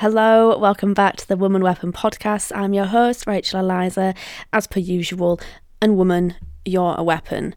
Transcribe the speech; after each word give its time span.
Hello, 0.00 0.56
welcome 0.56 0.94
back 0.94 1.16
to 1.16 1.28
the 1.28 1.36
Woman 1.36 1.62
Weapon 1.62 1.92
podcast. 1.92 2.56
I'm 2.56 2.72
your 2.72 2.86
host, 2.86 3.26
Rachel 3.26 3.60
Eliza, 3.60 4.14
as 4.50 4.66
per 4.66 4.80
usual, 4.80 5.38
and 5.82 5.94
woman, 5.94 6.36
you're 6.64 6.94
a 6.96 7.02
weapon. 7.02 7.54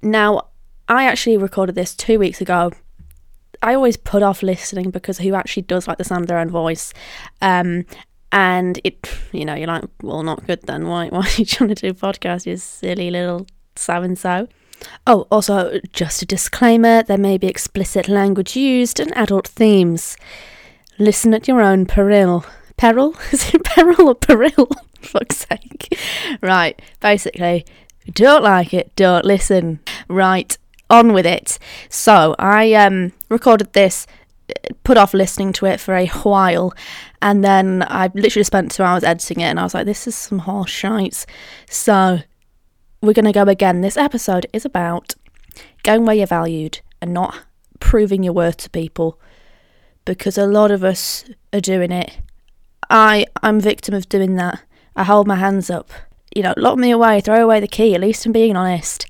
Now, 0.00 0.46
I 0.88 1.06
actually 1.06 1.36
recorded 1.36 1.74
this 1.74 1.96
two 1.96 2.20
weeks 2.20 2.40
ago. 2.40 2.70
I 3.62 3.74
always 3.74 3.96
put 3.96 4.22
off 4.22 4.44
listening 4.44 4.90
because 4.90 5.18
who 5.18 5.34
actually 5.34 5.64
does 5.64 5.88
like 5.88 5.98
the 5.98 6.04
sound 6.04 6.22
of 6.22 6.28
their 6.28 6.38
own 6.38 6.50
voice? 6.50 6.94
Um, 7.42 7.84
and 8.30 8.80
it, 8.84 9.10
you 9.32 9.44
know, 9.44 9.54
you're 9.54 9.66
like, 9.66 9.86
well, 10.02 10.22
not 10.22 10.46
good 10.46 10.62
then. 10.68 10.86
Why, 10.86 11.08
why 11.10 11.22
are 11.22 11.36
you 11.36 11.44
trying 11.44 11.74
to 11.74 11.74
do 11.74 11.88
a 11.88 11.94
podcast, 11.94 12.46
you 12.46 12.58
silly 12.58 13.10
little 13.10 13.44
so 13.74 14.02
and 14.02 14.16
so? 14.16 14.46
Oh, 15.04 15.26
also, 15.32 15.80
just 15.92 16.22
a 16.22 16.26
disclaimer 16.26 17.02
there 17.02 17.18
may 17.18 17.38
be 17.38 17.48
explicit 17.48 18.06
language 18.06 18.54
used 18.54 19.00
and 19.00 19.12
adult 19.16 19.48
themes. 19.48 20.16
Listen 20.98 21.34
at 21.34 21.46
your 21.46 21.60
own 21.60 21.84
peril. 21.84 22.44
Peril? 22.76 23.14
Is 23.32 23.52
it 23.54 23.64
peril 23.64 24.08
or 24.08 24.14
peril? 24.14 24.70
Fuck's 25.00 25.46
sake. 25.48 25.98
Right, 26.42 26.80
basically, 27.00 27.66
don't 28.12 28.42
like 28.42 28.72
it, 28.72 28.94
don't 28.96 29.24
listen. 29.24 29.80
Right, 30.08 30.56
on 30.88 31.12
with 31.12 31.26
it. 31.26 31.58
So, 31.88 32.34
I 32.38 32.72
um 32.74 33.12
recorded 33.28 33.72
this, 33.72 34.06
put 34.84 34.96
off 34.96 35.12
listening 35.12 35.52
to 35.54 35.66
it 35.66 35.80
for 35.80 35.94
a 35.94 36.06
while, 36.06 36.72
and 37.20 37.44
then 37.44 37.84
I 37.86 38.10
literally 38.14 38.44
spent 38.44 38.72
two 38.72 38.82
hours 38.82 39.04
editing 39.04 39.40
it, 39.40 39.50
and 39.50 39.60
I 39.60 39.64
was 39.64 39.74
like, 39.74 39.86
this 39.86 40.06
is 40.06 40.14
some 40.14 40.40
horse 40.40 40.70
shite. 40.70 41.26
So, 41.68 42.20
we're 43.02 43.12
going 43.12 43.26
to 43.26 43.32
go 43.32 43.42
again. 43.42 43.82
This 43.82 43.96
episode 43.98 44.46
is 44.52 44.64
about 44.64 45.14
going 45.82 46.06
where 46.06 46.16
you're 46.16 46.26
valued 46.26 46.80
and 47.02 47.12
not 47.12 47.44
proving 47.80 48.22
your 48.22 48.32
worth 48.32 48.56
to 48.56 48.70
people 48.70 49.20
because 50.06 50.38
a 50.38 50.46
lot 50.46 50.70
of 50.70 50.82
us 50.82 51.24
are 51.52 51.60
doing 51.60 51.92
it. 51.92 52.18
I 52.88 53.26
I'm 53.42 53.60
victim 53.60 53.94
of 53.94 54.08
doing 54.08 54.36
that. 54.36 54.62
I 54.94 55.04
hold 55.04 55.26
my 55.26 55.34
hands 55.34 55.68
up. 55.68 55.90
You 56.34 56.42
know, 56.42 56.54
lock 56.56 56.78
me 56.78 56.90
away, 56.90 57.20
throw 57.20 57.44
away 57.44 57.60
the 57.60 57.68
key, 57.68 57.94
at 57.94 58.00
least 58.00 58.24
I'm 58.24 58.32
being 58.32 58.56
honest. 58.56 59.06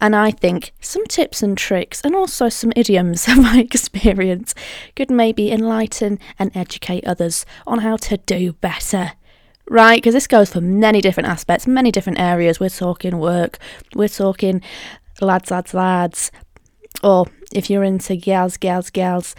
And 0.00 0.14
I 0.14 0.30
think 0.30 0.72
some 0.80 1.04
tips 1.06 1.42
and 1.42 1.58
tricks 1.58 2.00
and 2.02 2.14
also 2.14 2.48
some 2.48 2.72
idioms 2.76 3.26
of 3.28 3.38
my 3.38 3.60
experience 3.60 4.54
could 4.96 5.10
maybe 5.10 5.52
enlighten 5.52 6.18
and 6.38 6.56
educate 6.56 7.06
others 7.06 7.44
on 7.66 7.80
how 7.80 7.96
to 7.96 8.16
do 8.16 8.52
better. 8.54 9.12
Right? 9.70 9.98
Because 9.98 10.14
this 10.14 10.26
goes 10.26 10.50
for 10.50 10.62
many 10.62 11.02
different 11.02 11.28
aspects, 11.28 11.66
many 11.66 11.92
different 11.92 12.18
areas. 12.18 12.58
We're 12.58 12.70
talking 12.70 13.18
work, 13.18 13.58
we're 13.94 14.08
talking 14.08 14.62
lads, 15.20 15.50
lads, 15.50 15.74
lads, 15.74 16.30
or 17.02 17.26
if 17.52 17.70
you're 17.70 17.84
into 17.84 18.16
gals, 18.16 18.56
gals, 18.56 18.90
gals, 18.90 19.34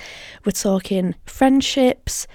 we're 0.46 0.52
talking 0.52 1.16
friendships, 1.26 2.28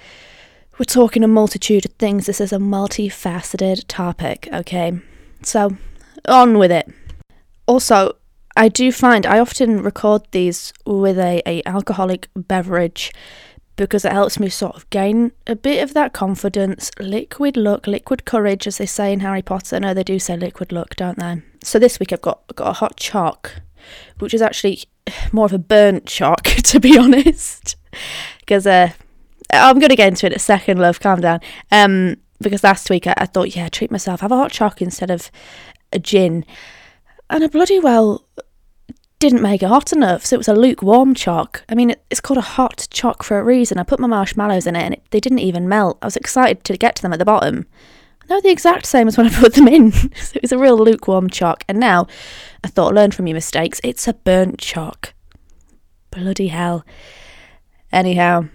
we're 0.79 0.85
talking 0.85 1.23
a 1.23 1.29
multitude 1.29 1.85
of 1.85 1.93
things. 1.93 2.27
This 2.27 2.41
is 2.41 2.53
a 2.53 2.59
multifaceted 2.59 3.85
topic, 3.89 4.49
okay? 4.53 5.01
So, 5.43 5.77
on 6.27 6.59
with 6.59 6.73
it. 6.73 6.89
Also, 7.67 8.17
I 8.57 8.69
do 8.69 8.93
find 8.93 9.27
I 9.27 9.39
often 9.39 9.83
record 9.83 10.23
these 10.31 10.73
with 10.87 11.19
a, 11.19 11.43
a 11.47 11.63
alcoholic 11.67 12.29
beverage 12.37 13.13
because 13.77 14.05
it 14.05 14.13
helps 14.13 14.39
me 14.39 14.49
sort 14.49 14.77
of 14.77 14.89
gain 14.91 15.33
a 15.47 15.57
bit 15.57 15.83
of 15.83 15.95
that 15.95 16.13
confidence, 16.13 16.91
liquid 17.01 17.57
luck, 17.57 17.87
liquid 17.87 18.25
courage, 18.25 18.67
as 18.67 18.79
they 18.79 18.87
say 18.87 19.13
in 19.13 19.21
Harry 19.21 19.43
Potter. 19.43 19.81
No, 19.81 19.93
they 19.93 20.05
do 20.05 20.19
say 20.19 20.37
liquid 20.37 20.71
luck, 20.71 20.95
don't 20.97 21.19
they? 21.19 21.43
So 21.63 21.79
this 21.79 21.99
week 21.99 22.13
I've 22.13 22.23
got 22.23 22.43
got 22.55 22.69
a 22.69 22.75
hot 22.75 22.97
choc, 22.97 23.61
which 24.19 24.35
is 24.35 24.43
actually 24.43 24.85
more 25.33 25.47
of 25.47 25.53
a 25.53 25.59
burnt 25.59 26.09
shock, 26.09 26.43
to 26.65 26.81
be 26.81 26.99
honest. 26.99 27.77
Because 28.41 28.67
uh, 28.67 28.91
I'm 29.51 29.79
going 29.79 29.91
to 29.91 29.97
get 29.97 30.09
into 30.09 30.27
it 30.27 30.33
in 30.33 30.37
a 30.37 30.41
second, 30.41 30.79
love, 30.79 31.01
calm 31.01 31.21
down. 31.21 31.41
Um, 31.71 32.17
because 32.41 32.65
last 32.65 32.91
week 32.91 33.07
I, 33.07 33.15
I 33.17 33.27
thought, 33.27 33.57
yeah, 33.57 33.69
treat 33.69 33.91
myself, 33.91 34.21
have 34.21 34.33
a 34.33 34.37
hot 34.37 34.53
choc 34.53 34.83
instead 34.83 35.11
of 35.11 35.31
a 35.93 35.99
gin. 35.99 36.45
And 37.31 37.45
I 37.45 37.47
bloody 37.47 37.81
well 37.81 38.27
didn't 39.19 39.43
make 39.43 39.63
it 39.63 39.69
hot 39.69 39.93
enough, 39.93 40.27
so 40.27 40.35
it 40.35 40.39
was 40.39 40.49
a 40.49 40.55
lukewarm 40.55 41.15
choc. 41.15 41.65
I 41.69 41.75
mean, 41.75 41.91
it, 41.91 42.05
it's 42.11 42.21
called 42.21 42.39
a 42.39 42.43
hot 42.43 42.87
choc 42.91 43.23
for 43.23 43.39
a 43.39 43.45
reason. 43.45 43.79
I 43.79 43.83
put 43.83 44.01
my 44.01 44.07
marshmallows 44.07 44.67
in 44.67 44.77
it 44.77 44.83
and 44.83 44.95
it, 44.95 45.03
they 45.11 45.21
didn't 45.21 45.39
even 45.39 45.69
melt. 45.69 45.99
I 46.03 46.07
was 46.07 46.17
excited 46.17 46.63
to 46.65 46.77
get 46.77 46.97
to 46.97 47.03
them 47.03 47.13
at 47.13 47.19
the 47.19 47.25
bottom. 47.25 47.67
They're 48.27 48.41
the 48.41 48.51
exact 48.51 48.87
same 48.87 49.09
as 49.09 49.17
when 49.17 49.27
I 49.27 49.31
put 49.41 49.55
them 49.55 49.69
in. 49.69 49.93
so 49.93 50.09
it 50.35 50.43
was 50.43 50.53
a 50.53 50.59
real 50.59 50.79
lukewarm 50.79 51.29
choc. 51.29 51.65
And 51.69 51.79
now 51.79 52.07
I 52.63 52.69
thought, 52.69 52.95
learn 52.95 53.11
from 53.11 53.27
your 53.27 53.35
mistakes. 53.35 53.81
It's 53.85 54.09
a 54.09 54.15
burnt 54.15 54.59
choc. 54.59 55.15
Bloody 56.11 56.49
hell. 56.49 56.85
Anyhow, 57.93 58.49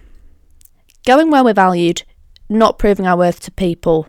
going 1.06 1.30
where 1.30 1.44
we're 1.44 1.54
valued, 1.54 2.02
not 2.48 2.78
proving 2.78 3.06
our 3.06 3.16
worth 3.16 3.40
to 3.40 3.50
people. 3.50 4.08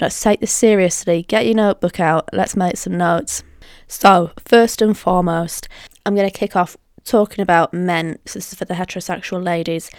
Let's 0.00 0.20
take 0.20 0.40
this 0.40 0.52
seriously. 0.52 1.22
Get 1.22 1.46
your 1.46 1.54
notebook 1.54 2.00
out. 2.00 2.28
Let's 2.32 2.56
make 2.56 2.76
some 2.76 2.96
notes. 2.96 3.42
So, 3.88 4.32
first 4.44 4.82
and 4.82 4.96
foremost, 4.96 5.68
I'm 6.04 6.14
going 6.14 6.28
to 6.28 6.38
kick 6.38 6.56
off 6.56 6.76
talking 7.04 7.42
about 7.42 7.72
men. 7.72 8.18
So 8.26 8.38
this 8.38 8.52
is 8.52 8.58
for 8.58 8.64
the 8.64 8.74
heterosexual 8.74 9.42
ladies. 9.42 9.90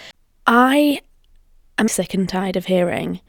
I 0.45 1.01
am 1.77 1.87
sick 1.87 2.13
and 2.13 2.27
tired 2.27 2.55
of 2.55 2.65
hearing 2.65 3.21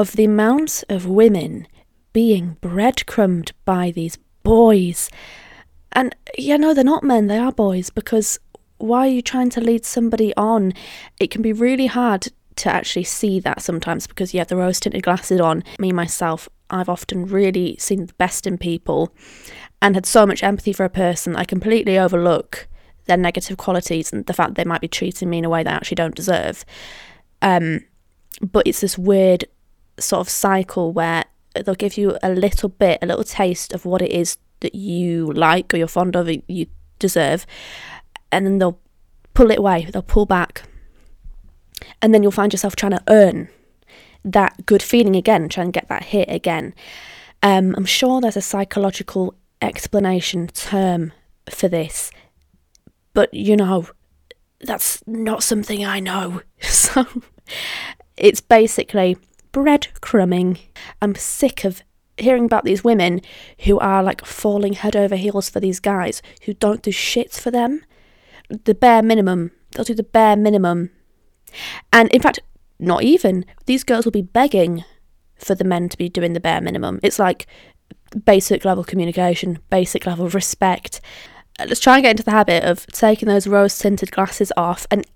of 0.00 0.12
the 0.12 0.24
amount 0.24 0.82
of 0.88 1.06
women 1.06 1.68
being 2.14 2.56
breadcrumbed 2.62 3.52
by 3.66 3.90
these 3.90 4.16
boys. 4.42 5.10
And 5.92 6.16
yeah, 6.38 6.56
no, 6.56 6.72
they're 6.72 6.82
not 6.82 7.04
men, 7.04 7.26
they 7.26 7.36
are 7.36 7.52
boys 7.52 7.90
because 7.90 8.40
why 8.78 9.00
are 9.00 9.10
you 9.10 9.20
trying 9.20 9.50
to 9.50 9.60
lead 9.60 9.84
somebody 9.84 10.34
on? 10.36 10.72
It 11.20 11.30
can 11.30 11.42
be 11.42 11.52
really 11.52 11.86
hard 11.86 12.28
to 12.56 12.70
actually 12.70 13.04
see 13.04 13.40
that 13.40 13.60
sometimes 13.60 14.06
because 14.06 14.32
you 14.32 14.40
have 14.40 14.48
the 14.48 14.56
rose 14.56 14.80
tinted 14.80 15.02
glasses 15.02 15.38
on. 15.38 15.62
Me, 15.78 15.92
myself, 15.92 16.48
I've 16.70 16.88
often 16.88 17.26
really 17.26 17.76
seen 17.78 18.06
the 18.06 18.14
best 18.14 18.46
in 18.46 18.56
people 18.56 19.14
and 19.82 19.94
had 19.94 20.06
so 20.06 20.24
much 20.24 20.42
empathy 20.42 20.72
for 20.72 20.84
a 20.84 20.90
person, 20.90 21.36
I 21.36 21.44
completely 21.44 21.98
overlook 21.98 22.68
their 23.04 23.18
negative 23.18 23.58
qualities 23.58 24.14
and 24.14 24.24
the 24.24 24.32
fact 24.32 24.54
they 24.54 24.64
might 24.64 24.80
be 24.80 24.88
treating 24.88 25.28
me 25.28 25.38
in 25.38 25.44
a 25.44 25.50
way 25.50 25.62
they 25.62 25.70
actually 25.70 25.96
don't 25.96 26.14
deserve. 26.14 26.64
Um, 27.42 27.84
but 28.40 28.66
it's 28.66 28.80
this 28.80 28.96
weird 28.96 29.44
sort 30.00 30.20
of 30.20 30.28
cycle 30.28 30.92
where 30.92 31.24
they'll 31.54 31.74
give 31.74 31.96
you 31.96 32.16
a 32.22 32.30
little 32.30 32.68
bit, 32.68 32.98
a 33.02 33.06
little 33.06 33.24
taste 33.24 33.72
of 33.72 33.84
what 33.84 34.02
it 34.02 34.10
is 34.10 34.38
that 34.60 34.74
you 34.74 35.26
like 35.32 35.72
or 35.72 35.76
you're 35.76 35.88
fond 35.88 36.16
of, 36.16 36.28
you 36.48 36.66
deserve, 36.98 37.46
and 38.30 38.46
then 38.46 38.58
they'll 38.58 38.78
pull 39.34 39.50
it 39.50 39.58
away, 39.58 39.88
they'll 39.92 40.02
pull 40.02 40.26
back. 40.26 40.62
And 42.02 42.14
then 42.14 42.22
you'll 42.22 42.32
find 42.32 42.52
yourself 42.52 42.76
trying 42.76 42.92
to 42.92 43.02
earn 43.08 43.48
that 44.24 44.66
good 44.66 44.82
feeling 44.82 45.16
again, 45.16 45.48
trying 45.48 45.72
to 45.72 45.72
get 45.72 45.88
that 45.88 46.04
hit 46.04 46.30
again. 46.30 46.74
Um, 47.42 47.74
I'm 47.76 47.86
sure 47.86 48.20
there's 48.20 48.36
a 48.36 48.42
psychological 48.42 49.34
explanation 49.62 50.48
term 50.48 51.12
for 51.48 51.68
this, 51.68 52.10
but 53.14 53.32
you 53.32 53.56
know, 53.56 53.88
that's 54.60 55.02
not 55.06 55.42
something 55.42 55.84
I 55.84 56.00
know. 56.00 56.42
So 56.60 57.06
it's 58.16 58.42
basically 58.42 59.16
breadcrumbing. 59.52 60.58
I'm 61.00 61.14
sick 61.14 61.64
of 61.64 61.82
hearing 62.16 62.44
about 62.44 62.64
these 62.64 62.84
women 62.84 63.20
who 63.60 63.78
are 63.78 64.02
like 64.02 64.24
falling 64.24 64.74
head 64.74 64.94
over 64.94 65.16
heels 65.16 65.48
for 65.48 65.60
these 65.60 65.80
guys 65.80 66.22
who 66.42 66.54
don't 66.54 66.82
do 66.82 66.90
shit 66.90 67.32
for 67.32 67.50
them. 67.50 67.82
The 68.64 68.74
bare 68.74 69.02
minimum. 69.02 69.52
They'll 69.72 69.84
do 69.84 69.94
the 69.94 70.02
bare 70.02 70.36
minimum. 70.36 70.90
And 71.92 72.08
in 72.10 72.20
fact, 72.20 72.40
not 72.78 73.02
even. 73.02 73.44
These 73.66 73.84
girls 73.84 74.04
will 74.04 74.12
be 74.12 74.22
begging 74.22 74.84
for 75.36 75.54
the 75.54 75.64
men 75.64 75.88
to 75.88 75.96
be 75.96 76.08
doing 76.08 76.32
the 76.32 76.40
bare 76.40 76.60
minimum. 76.60 77.00
It's 77.02 77.18
like 77.18 77.46
basic 78.24 78.64
level 78.64 78.84
communication, 78.84 79.58
basic 79.70 80.06
level 80.06 80.28
respect. 80.28 81.00
Let's 81.58 81.80
try 81.80 81.96
and 81.96 82.02
get 82.02 82.12
into 82.12 82.22
the 82.22 82.30
habit 82.30 82.64
of 82.64 82.86
taking 82.88 83.28
those 83.28 83.46
rose 83.46 83.78
tinted 83.78 84.10
glasses 84.10 84.52
off 84.56 84.86
and 84.90 85.06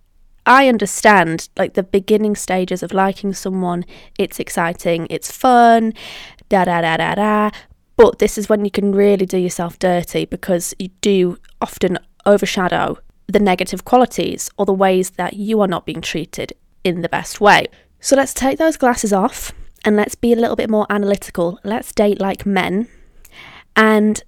I 0.46 0.68
understand 0.68 1.48
like 1.56 1.74
the 1.74 1.82
beginning 1.82 2.36
stages 2.36 2.82
of 2.82 2.92
liking 2.92 3.32
someone, 3.32 3.84
it's 4.18 4.38
exciting, 4.38 5.06
it's 5.10 5.30
fun, 5.30 5.94
da 6.48 6.64
da 6.64 6.82
da 6.82 6.96
da 6.96 7.14
da. 7.14 7.50
But 7.96 8.18
this 8.18 8.36
is 8.36 8.48
when 8.48 8.64
you 8.64 8.70
can 8.70 8.92
really 8.92 9.26
do 9.26 9.38
yourself 9.38 9.78
dirty 9.78 10.24
because 10.24 10.74
you 10.78 10.88
do 11.00 11.38
often 11.60 11.98
overshadow 12.26 12.98
the 13.26 13.38
negative 13.38 13.84
qualities 13.84 14.50
or 14.58 14.66
the 14.66 14.72
ways 14.72 15.10
that 15.10 15.34
you 15.34 15.60
are 15.60 15.68
not 15.68 15.86
being 15.86 16.00
treated 16.00 16.52
in 16.82 17.00
the 17.00 17.08
best 17.08 17.40
way. 17.40 17.66
So 18.00 18.16
let's 18.16 18.34
take 18.34 18.58
those 18.58 18.76
glasses 18.76 19.12
off 19.12 19.52
and 19.84 19.96
let's 19.96 20.14
be 20.14 20.32
a 20.32 20.36
little 20.36 20.56
bit 20.56 20.68
more 20.68 20.86
analytical. 20.90 21.58
Let's 21.64 21.92
date 21.92 22.20
like 22.20 22.44
men 22.44 22.88
and 23.76 24.22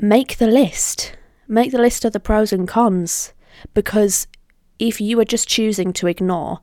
make 0.00 0.38
the 0.38 0.46
list. 0.46 1.16
Make 1.48 1.72
the 1.72 1.78
list 1.78 2.04
of 2.04 2.12
the 2.12 2.20
pros 2.20 2.52
and 2.52 2.66
cons 2.66 3.32
because 3.74 4.26
if 4.78 5.00
you 5.00 5.18
are 5.20 5.24
just 5.24 5.48
choosing 5.48 5.92
to 5.94 6.06
ignore 6.06 6.60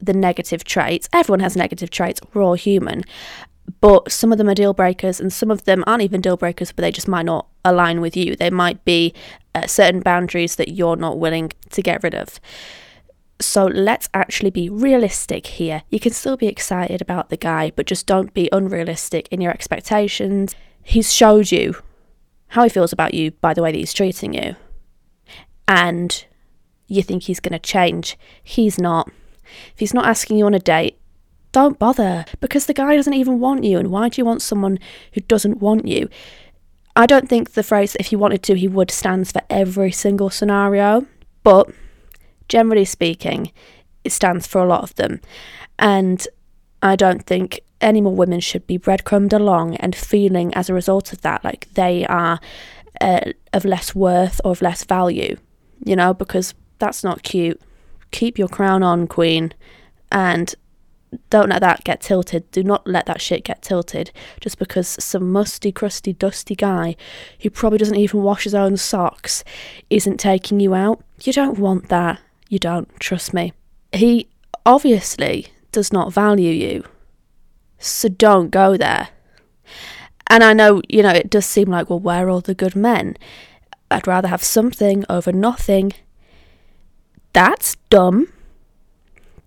the 0.00 0.12
negative 0.12 0.64
traits, 0.64 1.08
everyone 1.12 1.40
has 1.40 1.56
negative 1.56 1.90
traits, 1.90 2.20
we're 2.32 2.42
all 2.42 2.54
human, 2.54 3.02
but 3.80 4.10
some 4.10 4.32
of 4.32 4.38
them 4.38 4.48
are 4.48 4.54
deal 4.54 4.74
breakers 4.74 5.20
and 5.20 5.32
some 5.32 5.50
of 5.50 5.64
them 5.64 5.82
aren't 5.86 6.02
even 6.02 6.20
deal 6.20 6.36
breakers, 6.36 6.72
but 6.72 6.82
they 6.82 6.92
just 6.92 7.08
might 7.08 7.26
not 7.26 7.46
align 7.64 8.00
with 8.00 8.16
you. 8.16 8.36
They 8.36 8.50
might 8.50 8.84
be 8.84 9.12
uh, 9.54 9.66
certain 9.66 10.00
boundaries 10.00 10.56
that 10.56 10.70
you're 10.70 10.96
not 10.96 11.18
willing 11.18 11.52
to 11.70 11.82
get 11.82 12.02
rid 12.02 12.14
of. 12.14 12.40
So 13.40 13.66
let's 13.66 14.08
actually 14.14 14.50
be 14.50 14.70
realistic 14.70 15.46
here. 15.46 15.82
You 15.90 16.00
can 16.00 16.12
still 16.12 16.36
be 16.36 16.46
excited 16.46 17.02
about 17.02 17.28
the 17.28 17.36
guy, 17.36 17.72
but 17.76 17.86
just 17.86 18.06
don't 18.06 18.32
be 18.32 18.48
unrealistic 18.50 19.28
in 19.30 19.40
your 19.40 19.52
expectations. 19.52 20.54
He's 20.82 21.12
showed 21.12 21.52
you 21.52 21.76
how 22.48 22.62
he 22.62 22.68
feels 22.68 22.92
about 22.92 23.12
you 23.12 23.32
by 23.32 23.52
the 23.52 23.62
way 23.62 23.72
that 23.72 23.78
he's 23.78 23.92
treating 23.92 24.32
you. 24.32 24.56
And 25.68 26.24
you 26.86 27.02
think 27.02 27.24
he's 27.24 27.40
going 27.40 27.52
to 27.52 27.58
change. 27.58 28.18
He's 28.42 28.78
not. 28.78 29.10
If 29.72 29.78
he's 29.78 29.94
not 29.94 30.06
asking 30.06 30.38
you 30.38 30.46
on 30.46 30.54
a 30.54 30.58
date, 30.58 30.98
don't 31.52 31.78
bother 31.78 32.24
because 32.40 32.66
the 32.66 32.74
guy 32.74 32.96
doesn't 32.96 33.14
even 33.14 33.40
want 33.40 33.64
you. 33.64 33.78
And 33.78 33.90
why 33.90 34.08
do 34.08 34.20
you 34.20 34.24
want 34.24 34.42
someone 34.42 34.78
who 35.12 35.20
doesn't 35.22 35.58
want 35.58 35.86
you? 35.86 36.08
I 36.94 37.06
don't 37.06 37.28
think 37.28 37.52
the 37.52 37.62
phrase 37.62 37.96
if 37.98 38.06
he 38.06 38.16
wanted 38.16 38.42
to, 38.44 38.54
he 38.54 38.68
would 38.68 38.90
stands 38.90 39.32
for 39.32 39.42
every 39.50 39.92
single 39.92 40.30
scenario, 40.30 41.06
but 41.42 41.68
generally 42.48 42.84
speaking, 42.84 43.52
it 44.04 44.12
stands 44.12 44.46
for 44.46 44.62
a 44.62 44.66
lot 44.66 44.82
of 44.82 44.94
them. 44.96 45.20
And 45.78 46.26
I 46.82 46.96
don't 46.96 47.24
think 47.26 47.60
any 47.80 48.00
more 48.00 48.14
women 48.14 48.40
should 48.40 48.66
be 48.66 48.78
breadcrumbed 48.78 49.32
along 49.32 49.76
and 49.76 49.94
feeling 49.94 50.54
as 50.54 50.70
a 50.70 50.74
result 50.74 51.12
of 51.12 51.20
that 51.20 51.44
like 51.44 51.68
they 51.74 52.06
are 52.06 52.40
uh, 53.00 53.32
of 53.52 53.64
less 53.64 53.94
worth 53.94 54.40
or 54.44 54.52
of 54.52 54.62
less 54.62 54.84
value, 54.84 55.36
you 55.84 55.96
know, 55.96 56.14
because 56.14 56.54
that's 56.78 57.04
not 57.04 57.22
cute. 57.22 57.60
Keep 58.10 58.38
your 58.38 58.48
crown 58.48 58.82
on, 58.82 59.06
Queen, 59.06 59.52
and 60.10 60.54
don't 61.30 61.48
let 61.48 61.60
that 61.60 61.84
get 61.84 62.00
tilted. 62.00 62.50
Do 62.50 62.62
not 62.62 62.86
let 62.86 63.06
that 63.06 63.20
shit 63.20 63.44
get 63.44 63.62
tilted 63.62 64.10
just 64.40 64.58
because 64.58 64.96
some 65.00 65.30
musty, 65.30 65.72
crusty, 65.72 66.12
dusty 66.12 66.54
guy 66.54 66.96
who 67.40 67.50
probably 67.50 67.78
doesn't 67.78 67.96
even 67.96 68.22
wash 68.22 68.44
his 68.44 68.54
own 68.54 68.76
socks 68.76 69.44
isn't 69.90 70.18
taking 70.18 70.60
you 70.60 70.74
out. 70.74 71.02
You 71.22 71.32
don't 71.32 71.58
want 71.58 71.88
that. 71.88 72.20
You 72.48 72.58
don't, 72.58 72.88
trust 73.00 73.34
me. 73.34 73.52
He 73.92 74.28
obviously 74.64 75.48
does 75.72 75.92
not 75.92 76.12
value 76.12 76.52
you. 76.52 76.84
So 77.78 78.08
don't 78.08 78.50
go 78.50 78.76
there. 78.76 79.08
And 80.28 80.42
I 80.42 80.52
know, 80.52 80.82
you 80.88 81.02
know, 81.02 81.10
it 81.10 81.30
does 81.30 81.46
seem 81.46 81.68
like, 81.68 81.88
well, 81.88 82.00
where 82.00 82.26
are 82.26 82.30
all 82.30 82.40
the 82.40 82.54
good 82.54 82.74
men? 82.74 83.16
I'd 83.90 84.06
rather 84.06 84.28
have 84.28 84.42
something 84.42 85.04
over 85.08 85.32
nothing. 85.32 85.92
That's 87.36 87.76
dumb. 87.90 88.28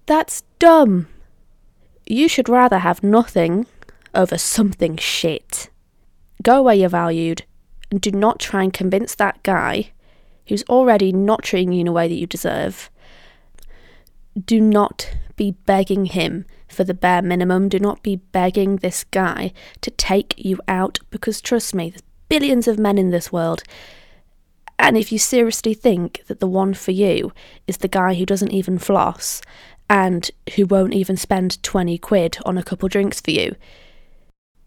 That's 0.05 0.43
dumb. 0.59 1.07
You 2.05 2.27
should 2.27 2.47
rather 2.47 2.77
have 2.77 3.01
nothing 3.01 3.65
over 4.13 4.37
something 4.37 4.95
shit. 4.97 5.71
Go 6.43 6.61
where 6.61 6.75
you're 6.75 6.87
valued 6.87 7.45
and 7.89 7.99
do 7.99 8.11
not 8.11 8.37
try 8.37 8.61
and 8.61 8.71
convince 8.71 9.15
that 9.15 9.41
guy 9.41 9.89
who's 10.49 10.61
already 10.69 11.11
not 11.11 11.41
treating 11.41 11.73
you 11.73 11.81
in 11.81 11.87
a 11.87 11.91
way 11.91 12.07
that 12.07 12.13
you 12.13 12.27
deserve. 12.27 12.91
Do 14.39 14.61
not 14.61 15.11
be 15.35 15.55
begging 15.65 16.05
him 16.05 16.45
for 16.67 16.83
the 16.83 16.93
bare 16.93 17.23
minimum. 17.23 17.69
Do 17.69 17.79
not 17.79 18.03
be 18.03 18.17
begging 18.17 18.75
this 18.75 19.03
guy 19.03 19.51
to 19.81 19.89
take 19.89 20.35
you 20.37 20.59
out 20.67 20.99
because 21.09 21.41
trust 21.41 21.73
me, 21.73 21.89
there's 21.89 22.03
billions 22.27 22.67
of 22.67 22.77
men 22.77 22.99
in 22.99 23.09
this 23.09 23.31
world. 23.31 23.63
And 24.79 24.97
if 24.97 25.11
you 25.11 25.19
seriously 25.19 25.73
think 25.73 26.23
that 26.27 26.39
the 26.39 26.47
one 26.47 26.73
for 26.73 26.91
you 26.91 27.33
is 27.67 27.77
the 27.77 27.89
guy 27.89 28.13
who 28.13 28.25
doesn't 28.25 28.53
even 28.53 28.79
floss 28.79 29.41
and 29.89 30.31
who 30.55 30.65
won't 30.65 30.93
even 30.93 31.17
spend 31.17 31.61
20 31.61 31.97
quid 31.97 32.37
on 32.45 32.57
a 32.57 32.63
couple 32.63 32.87
drinks 32.87 33.19
for 33.19 33.31
you, 33.31 33.55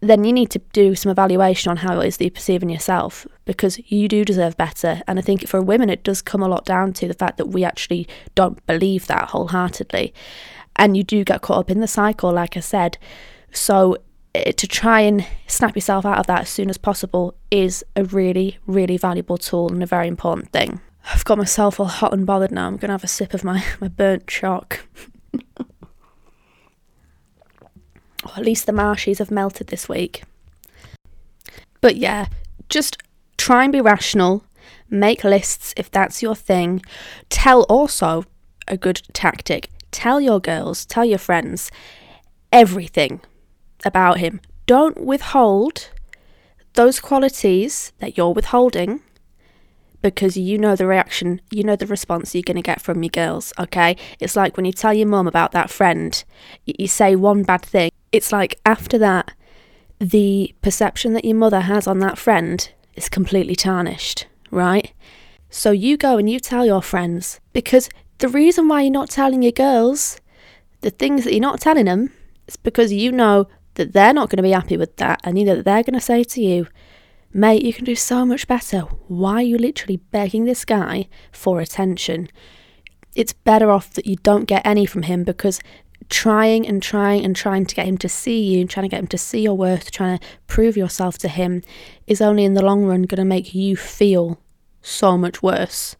then 0.01 0.23
you 0.23 0.31
need 0.31 0.51
to 0.51 0.59
do 0.71 0.93
some 0.95 1.11
evaluation 1.11 1.71
on 1.71 1.77
how 1.77 1.99
it 1.99 2.07
is 2.07 2.17
that 2.17 2.25
you 2.25 2.31
perceive 2.31 2.61
in 2.61 2.69
yourself 2.69 3.25
because 3.45 3.79
you 3.89 4.07
do 4.07 4.23
deserve 4.23 4.55
better. 4.55 5.01
And 5.07 5.17
I 5.17 5.21
think 5.23 5.47
for 5.47 5.61
women, 5.61 5.89
it 5.89 6.03
does 6.03 6.21
come 6.21 6.43
a 6.43 6.47
lot 6.47 6.65
down 6.65 6.93
to 6.93 7.07
the 7.07 7.13
fact 7.13 7.37
that 7.37 7.47
we 7.47 7.63
actually 7.63 8.07
don't 8.35 8.63
believe 8.67 9.07
that 9.07 9.29
wholeheartedly. 9.29 10.13
And 10.75 10.95
you 10.95 11.03
do 11.03 11.23
get 11.23 11.41
caught 11.41 11.59
up 11.59 11.71
in 11.71 11.79
the 11.79 11.87
cycle, 11.87 12.31
like 12.31 12.55
I 12.55 12.59
said. 12.59 12.97
So 13.51 13.97
Uh, 14.35 14.51
to 14.53 14.67
try 14.67 15.01
and 15.01 15.25
snap 15.45 15.75
yourself 15.75 16.05
out 16.05 16.17
of 16.17 16.25
that 16.25 16.41
as 16.41 16.49
soon 16.49 16.69
as 16.69 16.77
possible 16.77 17.35
is 17.51 17.83
a 17.95 18.03
really, 18.03 18.57
really 18.65 18.97
valuable 18.97 19.37
tool 19.37 19.71
and 19.71 19.83
a 19.83 19.87
very 19.87 20.07
important 20.07 20.51
thing. 20.51 20.79
I've 21.13 21.25
got 21.25 21.37
myself 21.37 21.79
all 21.79 21.85
hot 21.85 22.13
and 22.13 22.25
bothered 22.25 22.51
now. 22.51 22.65
I'm 22.65 22.77
going 22.77 22.87
to 22.89 22.93
have 22.93 23.03
a 23.03 23.07
sip 23.07 23.33
of 23.33 23.43
my, 23.43 23.63
my 23.79 23.87
burnt 23.87 24.27
chalk. 24.27 24.85
Or 28.25 28.31
at 28.37 28.45
least 28.45 28.65
the 28.65 28.71
marshes 28.71 29.19
have 29.19 29.31
melted 29.31 29.67
this 29.67 29.89
week. 29.89 30.23
But 31.81 31.97
yeah, 31.97 32.27
just 32.69 33.03
try 33.37 33.63
and 33.63 33.73
be 33.73 33.81
rational. 33.81 34.45
Make 34.89 35.25
lists 35.25 35.73
if 35.75 35.91
that's 35.91 36.21
your 36.21 36.33
thing. 36.33 36.81
Tell 37.29 37.63
also 37.63 38.23
a 38.65 38.77
good 38.77 39.01
tactic. 39.11 39.69
Tell 39.91 40.21
your 40.21 40.39
girls, 40.39 40.85
tell 40.85 41.03
your 41.03 41.17
friends 41.19 41.69
everything 42.51 43.19
about 43.85 44.19
him. 44.19 44.41
Don't 44.65 44.99
withhold 45.03 45.89
those 46.73 46.99
qualities 46.99 47.91
that 47.99 48.17
you're 48.17 48.33
withholding 48.33 49.01
because 50.01 50.35
you 50.35 50.57
know 50.57 50.75
the 50.75 50.85
reaction, 50.85 51.39
you 51.49 51.63
know 51.63 51.75
the 51.75 51.87
response 51.87 52.35
you're 52.35 52.43
going 52.43 52.57
to 52.57 52.61
get 52.61 52.81
from 52.81 53.01
your 53.01 53.09
girls, 53.09 53.53
okay? 53.57 53.95
It's 54.19 54.35
like 54.35 54.57
when 54.57 54.65
you 54.65 54.73
tell 54.73 54.93
your 54.93 55.07
mum 55.07 55.27
about 55.27 55.53
that 55.53 55.69
friend, 55.69 56.21
you 56.65 56.87
say 56.87 57.15
one 57.15 57.43
bad 57.43 57.61
thing. 57.61 57.89
It's 58.11 58.31
like 58.31 58.59
after 58.65 58.97
that, 58.97 59.31
the 59.99 60.53
perception 60.61 61.13
that 61.13 61.23
your 61.23 61.37
mother 61.37 61.61
has 61.61 61.87
on 61.87 61.99
that 61.99 62.17
friend 62.17 62.69
is 62.95 63.07
completely 63.07 63.55
tarnished, 63.55 64.27
right? 64.51 64.91
So 65.49 65.71
you 65.71 65.95
go 65.95 66.17
and 66.17 66.29
you 66.29 66.39
tell 66.39 66.65
your 66.65 66.81
friends 66.81 67.39
because 67.53 67.89
the 68.17 68.27
reason 68.27 68.67
why 68.67 68.81
you're 68.81 68.91
not 68.91 69.09
telling 69.09 69.41
your 69.41 69.51
girls 69.51 70.19
the 70.81 70.91
things 70.91 71.23
that 71.23 71.31
you're 71.31 71.41
not 71.41 71.61
telling 71.61 71.85
them 71.85 72.11
is 72.47 72.57
because 72.57 72.91
you 72.91 73.11
know 73.11 73.47
that 73.75 73.93
they're 73.93 74.13
not 74.13 74.29
going 74.29 74.37
to 74.37 74.43
be 74.43 74.51
happy 74.51 74.77
with 74.77 74.97
that 74.97 75.19
and 75.23 75.37
you 75.37 75.45
know 75.45 75.55
that 75.55 75.65
they're 75.65 75.83
going 75.83 75.93
to 75.93 76.01
say 76.01 76.23
to 76.23 76.41
you, 76.41 76.67
Mate, 77.35 77.63
you 77.63 77.73
can 77.73 77.83
do 77.83 77.95
so 77.95 78.25
much 78.25 78.47
better. 78.47 78.81
Why 79.07 79.35
are 79.35 79.41
you 79.41 79.57
literally 79.57 79.97
begging 79.97 80.45
this 80.45 80.65
guy 80.65 81.07
for 81.31 81.59
attention? 81.59 82.29
It's 83.15 83.33
better 83.33 83.71
off 83.71 83.91
that 83.93 84.05
you 84.05 84.17
don't 84.17 84.45
get 84.45 84.65
any 84.65 84.85
from 84.85 85.03
him 85.03 85.23
because 85.23 85.59
trying 86.09 86.67
and 86.67 86.81
trying 86.81 87.25
and 87.25 87.35
trying 87.35 87.65
to 87.65 87.73
get 87.73 87.87
him 87.87 87.97
to 87.99 88.09
see 88.09 88.39
you, 88.39 88.67
trying 88.67 88.83
to 88.83 88.89
get 88.89 88.99
him 88.99 89.07
to 89.07 89.17
see 89.17 89.41
your 89.41 89.57
worth, 89.57 89.89
trying 89.89 90.19
to 90.19 90.25
prove 90.45 90.77
yourself 90.77 91.17
to 91.19 91.27
him 91.27 91.63
is 92.05 92.21
only 92.21 92.45
in 92.45 92.53
the 92.53 92.63
long 92.63 92.85
run 92.85 93.03
going 93.03 93.17
to 93.17 93.25
make 93.25 93.55
you 93.55 93.75
feel 93.75 94.39
so 94.83 95.17
much 95.17 95.41
worse. 95.41 95.95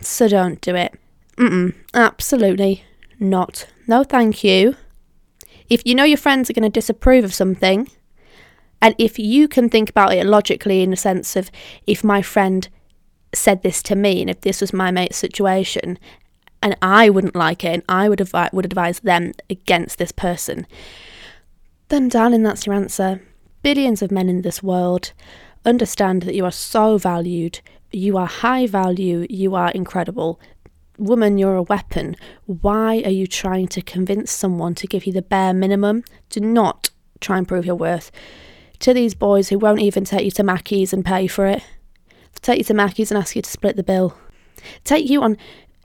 So 0.00 0.26
don't 0.26 0.60
do 0.60 0.74
it. 0.74 0.98
Mm-mm, 1.36 1.74
absolutely 1.94 2.84
not. 3.20 3.68
No, 3.86 4.02
thank 4.02 4.42
you. 4.42 4.76
If 5.68 5.82
you 5.84 5.94
know 5.94 6.04
your 6.04 6.16
friends 6.16 6.48
are 6.48 6.52
going 6.52 6.62
to 6.62 6.68
disapprove 6.68 7.24
of 7.24 7.34
something, 7.34 7.88
and 8.80 8.94
if 8.98 9.18
you 9.18 9.48
can 9.48 9.68
think 9.68 9.90
about 9.90 10.12
it 10.14 10.26
logically 10.26 10.82
in 10.82 10.90
the 10.90 10.96
sense 10.96 11.36
of 11.36 11.50
if 11.86 12.04
my 12.04 12.22
friend 12.22 12.68
said 13.34 13.62
this 13.62 13.82
to 13.84 13.96
me 13.96 14.20
and 14.20 14.30
if 14.30 14.40
this 14.42 14.60
was 14.60 14.72
my 14.72 14.90
mate's 14.90 15.16
situation 15.16 15.98
and 16.62 16.76
I 16.80 17.10
wouldn't 17.10 17.36
like 17.36 17.64
it 17.64 17.74
and 17.74 17.82
I 17.88 18.08
would 18.08 18.20
advise 18.20 18.50
would 18.52 18.64
advise 18.64 19.00
them 19.00 19.32
against 19.50 19.98
this 19.98 20.12
person, 20.12 20.66
then 21.88 22.08
darling, 22.08 22.42
that's 22.42 22.66
your 22.66 22.74
answer. 22.74 23.22
Billions 23.62 24.02
of 24.02 24.10
men 24.10 24.28
in 24.28 24.42
this 24.42 24.62
world 24.62 25.12
understand 25.64 26.22
that 26.22 26.34
you 26.34 26.44
are 26.44 26.52
so 26.52 26.98
valued, 26.98 27.60
you 27.90 28.16
are 28.16 28.26
high 28.26 28.66
value, 28.66 29.26
you 29.28 29.54
are 29.54 29.70
incredible. 29.70 30.40
Woman, 30.98 31.36
you're 31.36 31.56
a 31.56 31.62
weapon. 31.62 32.16
Why 32.46 33.02
are 33.04 33.10
you 33.10 33.26
trying 33.26 33.68
to 33.68 33.82
convince 33.82 34.32
someone 34.32 34.74
to 34.76 34.86
give 34.86 35.06
you 35.06 35.12
the 35.12 35.22
bare 35.22 35.52
minimum? 35.52 36.04
Do 36.30 36.40
not 36.40 36.90
try 37.20 37.36
and 37.36 37.46
prove 37.46 37.66
your 37.66 37.74
worth 37.74 38.10
to 38.80 38.94
these 38.94 39.14
boys 39.14 39.48
who 39.48 39.58
won't 39.58 39.80
even 39.80 40.04
take 40.04 40.24
you 40.24 40.30
to 40.32 40.42
Mackey's 40.42 40.92
and 40.92 41.04
pay 41.04 41.26
for 41.26 41.46
it. 41.46 41.62
take 42.40 42.58
you 42.58 42.64
to 42.64 42.74
Mackey's 42.74 43.10
and 43.10 43.18
ask 43.18 43.36
you 43.36 43.42
to 43.42 43.50
split 43.50 43.76
the 43.76 43.82
bill. 43.82 44.16
Take 44.84 45.08
you 45.08 45.22
on 45.22 45.36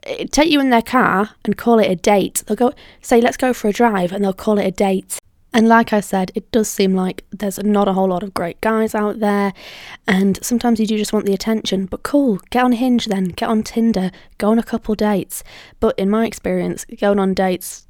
eh, 0.04 0.26
take 0.30 0.50
you 0.50 0.60
in 0.60 0.70
their 0.70 0.82
car 0.82 1.30
and 1.44 1.56
call 1.56 1.78
it 1.78 1.90
a 1.90 1.96
date. 1.96 2.42
They'll 2.46 2.56
go 2.56 2.72
say 3.00 3.20
let's 3.20 3.36
go 3.36 3.52
for 3.52 3.68
a 3.68 3.72
drive 3.72 4.12
and 4.12 4.24
they'll 4.24 4.32
call 4.32 4.58
it 4.58 4.66
a 4.66 4.70
date. 4.70 5.18
And 5.54 5.68
like 5.68 5.92
I 5.92 6.00
said, 6.00 6.32
it 6.34 6.50
does 6.50 6.68
seem 6.68 6.94
like 6.94 7.24
there's 7.30 7.58
not 7.58 7.86
a 7.86 7.92
whole 7.92 8.08
lot 8.08 8.22
of 8.22 8.32
great 8.32 8.60
guys 8.60 8.94
out 8.94 9.20
there, 9.20 9.52
and 10.06 10.42
sometimes 10.42 10.80
you 10.80 10.86
do 10.86 10.96
just 10.96 11.12
want 11.12 11.26
the 11.26 11.34
attention. 11.34 11.86
But 11.86 12.02
cool, 12.02 12.40
get 12.50 12.64
on 12.64 12.72
Hinge 12.72 13.06
then, 13.06 13.24
get 13.24 13.48
on 13.48 13.62
Tinder, 13.62 14.10
go 14.38 14.50
on 14.50 14.58
a 14.58 14.62
couple 14.62 14.94
dates. 14.94 15.44
But 15.78 15.98
in 15.98 16.08
my 16.08 16.26
experience, 16.26 16.84
going 16.84 17.18
on 17.18 17.34
dates 17.34 17.86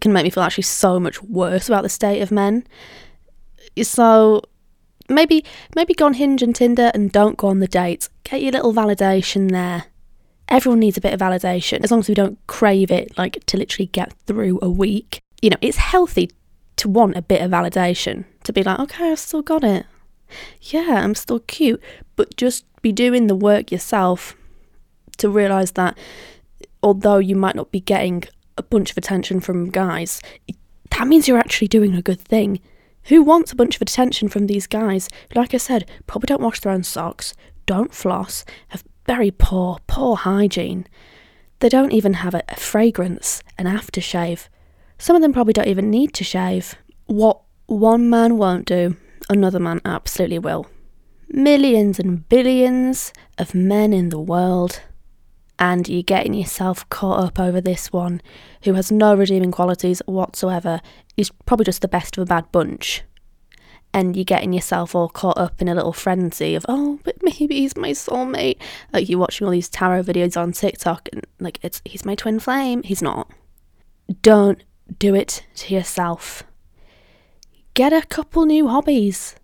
can 0.00 0.12
make 0.12 0.24
me 0.24 0.30
feel 0.30 0.42
actually 0.42 0.62
so 0.62 0.98
much 0.98 1.22
worse 1.22 1.68
about 1.68 1.82
the 1.82 1.88
state 1.88 2.20
of 2.20 2.30
men. 2.30 2.66
So 3.82 4.42
maybe 5.08 5.44
maybe 5.74 5.94
go 5.94 6.06
on 6.06 6.14
Hinge 6.14 6.42
and 6.42 6.54
Tinder 6.54 6.90
and 6.94 7.10
don't 7.10 7.36
go 7.36 7.48
on 7.48 7.58
the 7.58 7.68
dates. 7.68 8.08
Get 8.24 8.42
your 8.42 8.52
little 8.52 8.72
validation 8.72 9.50
there. 9.50 9.86
Everyone 10.48 10.78
needs 10.78 10.96
a 10.96 11.00
bit 11.00 11.12
of 11.12 11.20
validation 11.20 11.82
as 11.82 11.90
long 11.90 12.00
as 12.00 12.08
we 12.08 12.14
don't 12.14 12.38
crave 12.46 12.92
it 12.92 13.16
like 13.18 13.44
to 13.46 13.56
literally 13.56 13.86
get 13.86 14.12
through 14.26 14.60
a 14.62 14.70
week. 14.70 15.18
You 15.42 15.50
know, 15.50 15.56
it's 15.60 15.78
healthy 15.78 16.30
to 16.76 16.88
want 16.88 17.16
a 17.16 17.22
bit 17.22 17.42
of 17.42 17.50
validation, 17.50 18.24
to 18.44 18.52
be 18.52 18.62
like, 18.62 18.78
okay, 18.80 19.10
I've 19.10 19.18
still 19.18 19.42
got 19.42 19.64
it. 19.64 19.86
Yeah, 20.60 21.00
I'm 21.02 21.14
still 21.14 21.40
cute, 21.40 21.82
but 22.16 22.36
just 22.36 22.64
be 22.82 22.92
doing 22.92 23.26
the 23.26 23.36
work 23.36 23.72
yourself 23.72 24.36
to 25.18 25.28
realize 25.28 25.72
that 25.72 25.96
although 26.82 27.18
you 27.18 27.34
might 27.36 27.56
not 27.56 27.70
be 27.70 27.80
getting 27.80 28.24
a 28.58 28.62
bunch 28.62 28.90
of 28.90 28.98
attention 28.98 29.40
from 29.40 29.70
guys, 29.70 30.20
that 30.90 31.08
means 31.08 31.26
you're 31.26 31.38
actually 31.38 31.68
doing 31.68 31.94
a 31.94 32.02
good 32.02 32.20
thing. 32.20 32.60
Who 33.04 33.22
wants 33.22 33.52
a 33.52 33.56
bunch 33.56 33.76
of 33.76 33.82
attention 33.82 34.28
from 34.28 34.46
these 34.46 34.66
guys? 34.66 35.08
Like 35.34 35.54
I 35.54 35.58
said, 35.58 35.88
probably 36.06 36.26
don't 36.26 36.42
wash 36.42 36.60
their 36.60 36.72
own 36.72 36.82
socks, 36.82 37.34
don't 37.64 37.94
floss, 37.94 38.44
have 38.68 38.84
very 39.06 39.30
poor, 39.30 39.78
poor 39.86 40.16
hygiene. 40.16 40.86
They 41.60 41.68
don't 41.68 41.92
even 41.92 42.14
have 42.14 42.34
a, 42.34 42.42
a 42.48 42.56
fragrance, 42.56 43.42
an 43.56 43.66
aftershave. 43.66 44.48
Some 44.98 45.16
of 45.16 45.22
them 45.22 45.32
probably 45.32 45.52
don't 45.52 45.68
even 45.68 45.90
need 45.90 46.14
to 46.14 46.24
shave. 46.24 46.74
What 47.06 47.40
one 47.66 48.08
man 48.08 48.38
won't 48.38 48.66
do, 48.66 48.96
another 49.28 49.58
man 49.60 49.80
absolutely 49.84 50.38
will. 50.38 50.66
Millions 51.28 51.98
and 51.98 52.28
billions 52.28 53.12
of 53.38 53.54
men 53.54 53.92
in 53.92 54.08
the 54.08 54.20
world, 54.20 54.80
and 55.58 55.88
you're 55.88 56.02
getting 56.02 56.34
yourself 56.34 56.88
caught 56.88 57.24
up 57.24 57.38
over 57.38 57.60
this 57.60 57.92
one 57.92 58.20
who 58.62 58.74
has 58.74 58.92
no 58.92 59.14
redeeming 59.14 59.52
qualities 59.52 60.02
whatsoever. 60.06 60.80
He's 61.16 61.30
probably 61.46 61.64
just 61.64 61.82
the 61.82 61.88
best 61.88 62.16
of 62.16 62.22
a 62.22 62.26
bad 62.26 62.50
bunch. 62.52 63.02
And 63.94 64.14
you're 64.14 64.24
getting 64.24 64.52
yourself 64.52 64.94
all 64.94 65.08
caught 65.08 65.38
up 65.38 65.62
in 65.62 65.68
a 65.68 65.74
little 65.74 65.94
frenzy 65.94 66.54
of, 66.54 66.66
oh, 66.68 67.00
but 67.02 67.16
maybe 67.22 67.56
he's 67.56 67.76
my 67.76 67.92
soulmate. 67.92 68.58
Like 68.92 69.08
you're 69.08 69.18
watching 69.18 69.46
all 69.46 69.50
these 69.50 69.70
tarot 69.70 70.02
videos 70.02 70.36
on 70.36 70.52
TikTok 70.52 71.08
and 71.12 71.26
like 71.40 71.58
it's 71.62 71.80
he's 71.84 72.04
my 72.04 72.14
twin 72.14 72.38
flame. 72.38 72.82
He's 72.82 73.00
not. 73.00 73.30
Don't 74.20 74.62
do 74.98 75.14
it 75.14 75.44
to 75.56 75.74
yourself. 75.74 76.42
Get 77.74 77.92
a 77.92 78.02
couple 78.02 78.46
new 78.46 78.68
hobbies. 78.68 79.36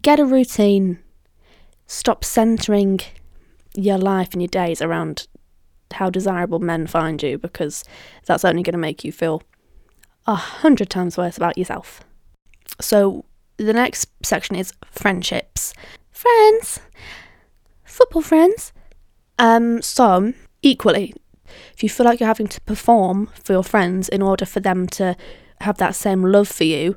Get 0.00 0.20
a 0.20 0.24
routine. 0.24 0.98
Stop 1.86 2.24
centering 2.24 3.00
your 3.74 3.98
life 3.98 4.30
and 4.32 4.42
your 4.42 4.48
days 4.48 4.82
around 4.82 5.26
how 5.92 6.10
desirable 6.10 6.58
men 6.58 6.86
find 6.86 7.22
you 7.22 7.38
because 7.38 7.84
that's 8.26 8.44
only 8.44 8.62
going 8.62 8.72
to 8.72 8.78
make 8.78 9.04
you 9.04 9.12
feel 9.12 9.42
a 10.26 10.34
hundred 10.34 10.90
times 10.90 11.16
worse 11.16 11.36
about 11.36 11.58
yourself. 11.58 12.02
So, 12.80 13.24
the 13.56 13.72
next 13.72 14.08
section 14.22 14.56
is 14.56 14.72
friendships. 14.90 15.74
Friends! 16.10 16.80
Football 17.84 18.22
friends! 18.22 18.72
Um, 19.38 19.82
some 19.82 20.34
equally, 20.62 21.14
if 21.74 21.82
you 21.82 21.88
feel 21.88 22.06
like 22.06 22.20
you're 22.20 22.26
having 22.26 22.48
to 22.48 22.60
perform 22.62 23.28
for 23.42 23.52
your 23.52 23.64
friends 23.64 24.08
in 24.08 24.22
order 24.22 24.44
for 24.44 24.60
them 24.60 24.86
to 24.88 25.16
have 25.60 25.78
that 25.78 25.94
same 25.94 26.22
love 26.22 26.48
for 26.48 26.64
you, 26.64 26.96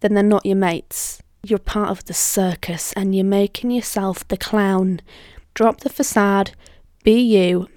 then 0.00 0.14
they're 0.14 0.22
not 0.22 0.46
your 0.46 0.56
mates. 0.56 1.22
You're 1.42 1.58
part 1.58 1.90
of 1.90 2.04
the 2.04 2.14
circus 2.14 2.92
and 2.94 3.14
you're 3.14 3.24
making 3.24 3.70
yourself 3.70 4.26
the 4.28 4.36
clown 4.36 5.00
drop 5.58 5.80
the 5.80 5.88
facade, 5.88 6.52
be 7.02 7.20
you, 7.20 7.68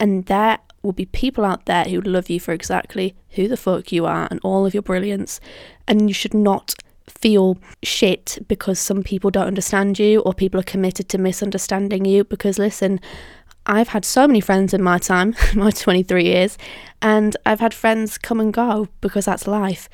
and 0.00 0.26
there 0.26 0.58
will 0.82 0.92
be 0.92 1.06
people 1.06 1.44
out 1.44 1.66
there 1.66 1.84
who 1.84 2.00
love 2.00 2.28
you 2.28 2.40
for 2.40 2.52
exactly 2.52 3.14
who 3.30 3.46
the 3.46 3.56
fuck 3.56 3.92
you 3.92 4.06
are 4.06 4.26
and 4.28 4.40
all 4.42 4.66
of 4.66 4.74
your 4.74 4.82
brilliance. 4.82 5.40
And 5.86 6.10
you 6.10 6.14
should 6.14 6.34
not 6.34 6.74
feel 7.08 7.56
shit 7.82 8.38
because 8.48 8.78
some 8.78 9.04
people 9.04 9.30
don't 9.30 9.46
understand 9.46 10.00
you 10.00 10.20
or 10.22 10.34
people 10.34 10.58
are 10.58 10.64
committed 10.64 11.08
to 11.10 11.18
misunderstanding 11.18 12.04
you. 12.04 12.24
Because 12.24 12.58
listen, 12.58 13.00
I've 13.68 13.88
had 13.88 14.04
so 14.04 14.26
many 14.26 14.40
friends 14.40 14.72
in 14.72 14.82
my 14.82 14.98
time, 14.98 15.36
my 15.54 15.70
23 15.70 16.24
years, 16.24 16.56
and 17.02 17.36
I've 17.44 17.60
had 17.60 17.74
friends 17.74 18.16
come 18.16 18.40
and 18.40 18.52
go 18.52 18.88
because 19.02 19.26
that's 19.26 19.46
life. 19.46 19.88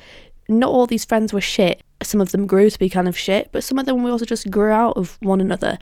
Not 0.47 0.69
all 0.69 0.87
these 0.87 1.05
friends 1.05 1.33
were 1.33 1.41
shit. 1.41 1.83
Some 2.01 2.21
of 2.21 2.31
them 2.31 2.47
grew 2.47 2.69
to 2.69 2.79
be 2.79 2.89
kind 2.89 3.07
of 3.07 3.17
shit, 3.17 3.49
but 3.51 3.63
some 3.63 3.77
of 3.77 3.85
them 3.85 4.01
we 4.01 4.11
also 4.11 4.25
just 4.25 4.49
grew 4.49 4.71
out 4.71 4.95
of 4.95 5.17
one 5.21 5.41
another 5.41 5.77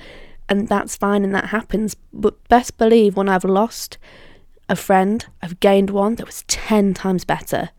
and 0.49 0.67
that's 0.67 0.95
fine 0.95 1.23
and 1.23 1.33
that 1.35 1.45
happens. 1.45 1.95
But 2.11 2.47
best 2.47 2.77
believe 2.77 3.15
when 3.15 3.29
I've 3.29 3.43
lost 3.43 3.97
a 4.69 4.75
friend, 4.75 5.25
I've 5.41 5.59
gained 5.59 5.89
one 5.89 6.15
that 6.15 6.25
was 6.25 6.43
10 6.47 6.93
times 6.93 7.25
better. 7.25 7.69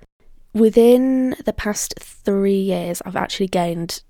Within 0.52 1.36
the 1.44 1.52
past 1.52 1.94
three 1.98 2.60
years, 2.60 3.02
I've 3.04 3.16
actually 3.16 3.48
gained 3.48 4.02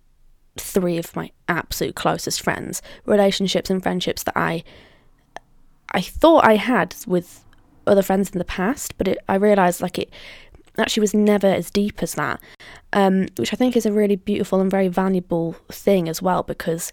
three 0.57 0.99
of 0.99 1.17
my 1.17 1.31
absolute 1.49 1.95
closest 1.95 2.43
friends, 2.43 2.83
relationships 3.07 3.71
and 3.71 3.83
friendships 3.83 4.23
that 4.25 4.37
I 4.37 4.63
I 5.95 6.01
thought 6.01 6.45
I 6.45 6.57
had 6.57 6.95
with 7.07 7.45
other 7.87 8.03
friends 8.03 8.31
in 8.31 8.39
the 8.39 8.45
past, 8.45 8.99
but 8.99 9.09
it, 9.09 9.19
I 9.29 9.37
realised 9.37 9.81
like 9.81 9.99
it 9.99 10.13
actually 10.77 11.03
was 11.03 11.15
never 11.15 11.47
as 11.47 11.71
deep 11.71 12.03
as 12.03 12.15
that, 12.15 12.41
um, 12.93 13.29
which 13.37 13.53
I 13.53 13.57
think 13.57 13.77
is 13.77 13.87
a 13.87 13.93
really 13.93 14.17
beautiful 14.17 14.61
and 14.61 14.71
very 14.71 14.89
valuable 14.89 15.53
thing 15.71 16.09
as 16.09 16.21
well 16.21 16.43
because 16.43 16.93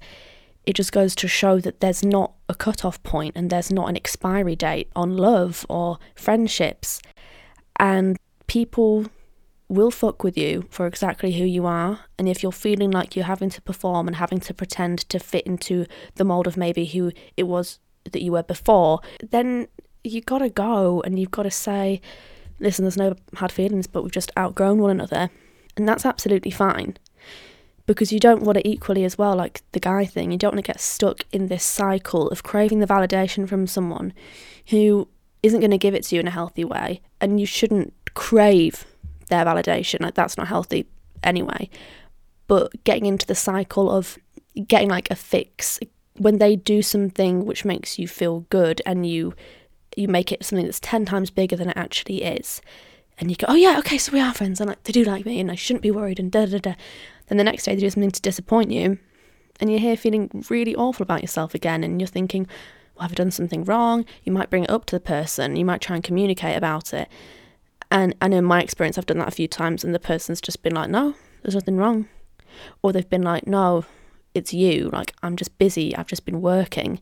it 0.67 0.74
just 0.74 0.91
goes 0.91 1.15
to 1.15 1.27
show 1.27 1.60
that 1.60 1.79
there's 1.79 2.05
not 2.05 2.34
a 2.48 2.53
cut-off 2.53 3.01
point 3.01 3.36
and 3.36 3.50
there's 3.50 3.72
not 3.72 3.89
an 3.89 3.98
expiry 3.98 4.55
date 4.55 4.91
on 4.96 5.17
love 5.17 5.65
or 5.67 5.98
friendships. 6.13 7.01
And 7.77 8.20
people 8.46 9.08
will 9.67 9.89
fuck 9.89 10.24
with 10.24 10.38
you 10.38 10.67
for 10.70 10.86
exactly 10.86 11.31
who 11.31 11.46
you 11.46 11.65
are 11.65 12.01
and 12.20 12.27
if 12.27 12.43
you're 12.43 12.51
feeling 12.51 12.91
like 12.91 13.15
you're 13.15 13.25
having 13.25 13.50
to 13.50 13.62
perform 13.62 14.05
and 14.05 14.17
having 14.17 14.39
to 14.41 14.53
pretend 14.53 15.00
to 15.10 15.17
fit 15.17 15.48
into 15.48 15.86
the 16.15 16.25
mold 16.25 16.46
of 16.46 16.58
maybe 16.58 16.86
who 16.86 17.12
it 17.38 17.43
was 17.43 17.79
that 18.12 18.22
you 18.22 18.31
were 18.31 18.43
before 18.43 19.00
then 19.29 19.67
you 20.03 20.22
got 20.22 20.39
to 20.39 20.50
go 20.50 21.01
and 21.01 21.20
you've 21.20 21.31
got 21.31 21.43
to 21.43 21.51
say 21.51 22.01
listen 22.60 22.84
there's 22.84 22.98
no 22.98 23.15
hard 23.36 23.51
feelings 23.51 23.88
but 23.88 24.03
we've 24.03 24.12
just 24.12 24.31
outgrown 24.38 24.79
one 24.79 24.91
another. 24.91 25.29
And 25.77 25.88
that's 25.88 26.05
absolutely 26.05 26.51
fine 26.51 26.98
because 27.86 28.12
you 28.12 28.20
don't 28.20 28.43
want 28.43 28.58
it 28.58 28.67
equally 28.67 29.03
as 29.03 29.17
well 29.17 29.36
like 29.36 29.62
the 29.72 29.79
guy 29.79 30.05
thing 30.05 30.31
you 30.31 30.38
don't 30.38 30.53
want 30.53 30.63
to 30.65 30.72
get 30.72 30.79
stuck 30.79 31.25
in 31.31 31.48
this 31.48 31.63
cycle 31.63 32.29
of 32.29 32.43
craving 32.43 32.79
the 32.79 32.88
validation 32.88 33.48
from 33.48 33.65
someone 33.67 34.13
who 34.67 35.08
isn't 35.43 35.60
going 35.60 35.72
to 35.72 35.77
give 35.77 35.96
it 35.96 36.03
to 36.03 36.15
you 36.15 36.22
in 36.22 36.27
a 36.27 36.31
healthy 36.31 36.63
way 36.63 37.01
and 37.20 37.39
you 37.39 37.46
shouldn't 37.46 37.93
crave 38.13 38.86
their 39.29 39.46
validation 39.46 40.01
like 40.01 40.13
that's 40.13 40.38
not 40.38 40.48
healthy 40.48 40.86
anyway. 41.24 41.70
But 42.48 42.84
getting 42.84 43.05
into 43.05 43.25
the 43.25 43.36
cycle 43.36 43.89
of 43.89 44.17
getting 44.67 44.89
like 44.89 45.10
a 45.10 45.15
fix 45.15 45.79
when 46.17 46.37
they 46.37 46.55
do 46.55 46.81
something 46.81 47.45
which 47.45 47.65
makes 47.65 47.97
you 47.97 48.07
feel 48.07 48.41
good 48.49 48.81
and 48.85 49.07
you 49.07 49.33
you 49.95 50.07
make 50.07 50.31
it 50.31 50.43
something 50.45 50.65
that's 50.65 50.79
10 50.79 51.05
times 51.05 51.29
bigger 51.29 51.55
than 51.55 51.69
it 51.69 51.77
actually 51.77 52.23
is 52.23 52.61
and 53.17 53.29
you 53.29 53.35
go 53.35 53.45
oh 53.49 53.55
yeah 53.55 53.77
okay 53.79 53.97
so 53.97 54.11
we 54.11 54.19
are 54.19 54.33
friends 54.33 54.59
and 54.61 54.69
like 54.69 54.83
they 54.83 54.93
do 54.93 55.03
like 55.03 55.25
me 55.25 55.39
and 55.39 55.51
I 55.51 55.55
shouldn't 55.55 55.83
be 55.83 55.91
worried 55.91 56.19
and 56.19 56.31
da 56.31 56.45
da 56.45 56.57
da 56.57 56.75
then 57.31 57.37
the 57.37 57.45
next 57.45 57.63
day 57.63 57.75
they 57.75 57.79
do 57.79 57.89
something 57.89 58.11
to 58.11 58.21
disappoint 58.21 58.71
you, 58.71 58.99
and 59.61 59.71
you're 59.71 59.79
here 59.79 59.95
feeling 59.95 60.43
really 60.49 60.75
awful 60.75 61.01
about 61.01 61.21
yourself 61.21 61.55
again, 61.55 61.81
and 61.81 62.01
you're 62.01 62.07
thinking, 62.09 62.45
well, 62.93 63.03
have 63.03 63.13
I 63.13 63.15
done 63.15 63.31
something 63.31 63.63
wrong? 63.63 64.03
You 64.25 64.33
might 64.33 64.49
bring 64.49 64.65
it 64.65 64.69
up 64.69 64.83
to 64.87 64.97
the 64.97 64.99
person, 64.99 65.55
you 65.55 65.63
might 65.63 65.79
try 65.79 65.95
and 65.95 66.03
communicate 66.03 66.57
about 66.57 66.93
it. 66.93 67.07
And 67.89 68.15
know 68.19 68.35
in 68.35 68.43
my 68.43 68.61
experience, 68.61 68.97
I've 68.97 69.05
done 69.05 69.19
that 69.19 69.29
a 69.29 69.31
few 69.31 69.47
times, 69.47 69.85
and 69.85 69.95
the 69.95 69.99
person's 69.99 70.41
just 70.41 70.61
been 70.61 70.75
like, 70.75 70.89
no, 70.89 71.15
there's 71.41 71.55
nothing 71.55 71.77
wrong. 71.77 72.09
Or 72.83 72.91
they've 72.91 73.09
been 73.09 73.23
like, 73.23 73.47
no, 73.47 73.85
it's 74.33 74.53
you. 74.53 74.89
Like, 74.91 75.13
I'm 75.23 75.35
just 75.35 75.57
busy, 75.57 75.95
I've 75.95 76.07
just 76.07 76.25
been 76.25 76.41
working. 76.41 77.00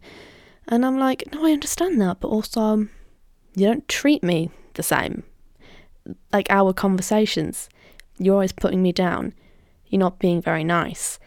And 0.67 0.86
I'm 0.86 0.98
like, 1.00 1.24
no, 1.33 1.45
I 1.45 1.51
understand 1.51 2.00
that, 2.01 2.19
but 2.19 2.27
also, 2.27 2.62
um, 2.62 2.89
you 3.55 3.65
don't 3.65 3.88
treat 3.88 4.24
me 4.24 4.51
the 4.75 4.83
same. 4.83 5.24
Like 6.31 6.48
our 6.50 6.74
conversations, 6.74 7.69
you're 8.17 8.36
always 8.36 8.51
putting 8.51 8.81
me 8.81 8.91
down. 8.91 9.33
You're 9.88 10.00
not 10.00 10.19
being 10.19 10.41
very 10.41 10.63
nice. 10.63 11.19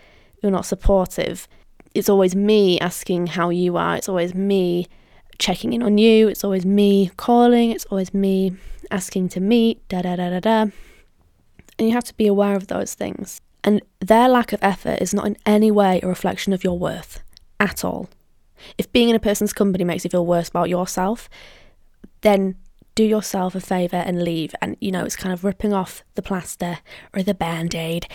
You're 0.43 0.53
not 0.53 0.67
supportive. 0.67 1.49
It's 1.95 2.09
always 2.09 2.35
me 2.35 2.79
asking 2.81 3.29
how 3.29 3.51
you 3.51 3.77
are. 3.77 3.97
It's 3.97 4.09
always 4.09 4.35
me 4.35 4.87
checking 5.39 5.73
in 5.73 5.83
on 5.83 5.99
you. 5.99 6.29
It's 6.29 6.45
always 6.45 6.65
me 6.65 7.11
calling. 7.17 7.71
It's 7.71 7.85
always 7.87 8.15
me 8.15 8.53
asking 8.91 9.29
to 9.31 9.41
meet. 9.41 9.87
Da 9.89 10.03
da 10.03 10.17
da 10.17 10.31
da 10.31 10.41
da. 10.41 10.61
And 11.79 11.89
you 11.89 11.93
have 11.93 12.05
to 12.05 12.15
be 12.15 12.27
aware 12.27 12.55
of 12.55 12.69
those 12.69 12.95
things. 12.95 13.41
And 13.65 13.83
their 14.01 14.29
lack 14.29 14.53
of 14.53 14.63
effort 14.63 15.01
is 15.01 15.15
not 15.15 15.27
in 15.27 15.37
any 15.47 15.71
way 15.71 16.01
a 16.03 16.09
reflection 16.09 16.53
of 16.53 16.65
your 16.65 16.79
worth 16.79 17.23
at 17.61 17.85
all. 17.85 18.09
If 18.77 18.93
being 18.93 19.09
in 19.09 19.17
a 19.17 19.21
person's 19.21 19.53
company 19.53 19.85
makes 19.85 20.05
you 20.05 20.11
feel 20.11 20.27
worse 20.27 20.49
about 20.49 20.69
yourself, 20.69 21.29
then 22.23 22.57
do 22.95 23.05
yourself 23.05 23.55
a 23.55 23.61
favour 23.61 23.97
and 23.97 24.25
leave. 24.25 24.55
And 24.61 24.77
you 24.81 24.91
know, 24.91 25.05
it's 25.05 25.17
kind 25.17 25.33
of 25.33 25.45
ripping 25.45 25.73
off 25.73 26.05
the 26.15 26.23
plaster 26.23 26.79
or 27.15 27.23
the 27.23 27.35
band 27.35 27.75
aid 27.75 28.07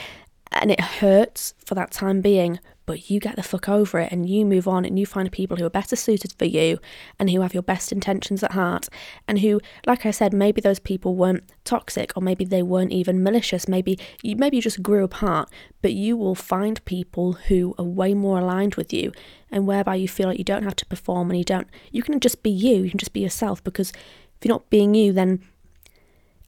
and 0.51 0.72
it 0.72 0.80
hurts 0.80 1.54
for 1.66 1.75
that 1.75 1.92
time 1.92 2.22
being, 2.22 2.60
but 2.88 3.12
you 3.12 3.20
get 3.20 3.36
the 3.36 3.44
fuck 3.44 3.70
over 3.70 4.00
it 4.00 4.12
and 4.12 4.27
you 4.27 4.46
move 4.46 4.67
on 4.67 4.86
and 4.86 4.98
you 4.98 5.06
find 5.06 5.32
people 5.32 5.58
who 5.58 5.65
are 5.65 5.70
better 5.70 5.96
suited 5.96 6.34
for 6.39 6.46
you 6.46 6.79
and 7.20 7.29
who 7.29 7.41
have 7.41 7.53
your 7.53 7.62
best 7.62 7.91
intentions 7.91 8.41
at 8.41 8.53
heart 8.53 8.88
and 9.27 9.39
who 9.39 9.60
like 9.86 10.06
I 10.06 10.12
said 10.12 10.34
maybe 10.34 10.62
those 10.62 10.79
people 10.79 11.13
weren't 11.13 11.44
toxic 11.65 12.13
or 12.15 12.24
maybe 12.24 12.46
they 12.46 12.63
weren't 12.63 12.94
even 12.94 13.22
malicious. 13.22 13.67
Maybe 13.67 14.00
you 14.24 14.36
maybe 14.38 14.56
you 14.56 14.63
just 14.63 14.82
grew 14.82 15.03
apart 15.03 15.50
but 15.84 15.94
you 15.94 16.17
will 16.17 16.34
find 16.34 16.84
people 16.86 17.34
who 17.34 17.75
are 17.77 17.86
way 17.86 18.13
more 18.15 18.39
aligned 18.39 18.75
with 18.75 18.91
you 18.91 19.12
and 19.51 19.67
whereby 19.67 19.96
you 19.96 20.08
feel 20.08 20.29
like 20.29 20.39
you 20.39 20.44
don't 20.44 20.63
have 20.63 20.75
to 20.77 20.86
perform 20.86 21.29
and 21.29 21.38
you 21.38 21.44
don't 21.44 21.67
you 21.91 22.01
can 22.01 22.20
just 22.20 22.41
be 22.41 22.50
you 22.50 22.84
you 22.84 22.89
can 22.89 22.98
just 22.98 23.13
be 23.13 23.20
yourself 23.20 23.62
because 23.63 23.91
if 23.91 24.46
you're 24.46 24.53
not 24.53 24.70
being 24.70 24.96
you 24.96 25.12
then 25.12 25.44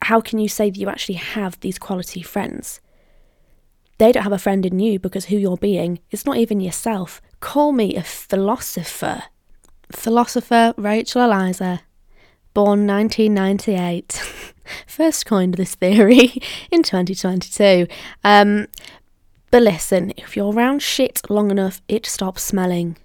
how 0.03 0.21
can 0.21 0.39
you 0.39 0.47
say 0.47 0.69
that 0.69 0.79
you 0.79 0.87
actually 0.87 1.15
have 1.15 1.59
these 1.59 1.77
quality 1.77 2.21
friends 2.21 2.79
they 3.99 4.11
don't 4.11 4.23
have 4.23 4.33
a 4.33 4.39
friend 4.39 4.65
in 4.65 4.79
you 4.79 4.97
because 4.97 5.25
who 5.25 5.37
you're 5.37 5.57
being 5.57 5.99
is 6.09 6.25
not 6.25 6.37
even 6.37 6.59
yourself. 6.59 7.21
Call 7.41 7.71
me 7.71 7.95
a 7.95 8.03
philosopher. 8.03 9.23
Philosopher 9.91 10.73
Rachel 10.77 11.23
Eliza. 11.23 11.81
born 12.53 12.87
1998. 12.87 14.13
First 14.87 15.25
coined 15.25 15.55
this 15.55 15.75
theory 15.75 16.41
in 16.71 16.81
2022. 16.81 17.87
Um, 18.23 18.67
but 19.51 19.63
listen, 19.63 20.13
if 20.15 20.35
you're 20.37 20.53
around 20.53 20.81
shit 20.81 21.29
long 21.29 21.51
enough, 21.51 21.81
it 21.87 22.05
stops 22.05 22.43
smelling. 22.43 22.97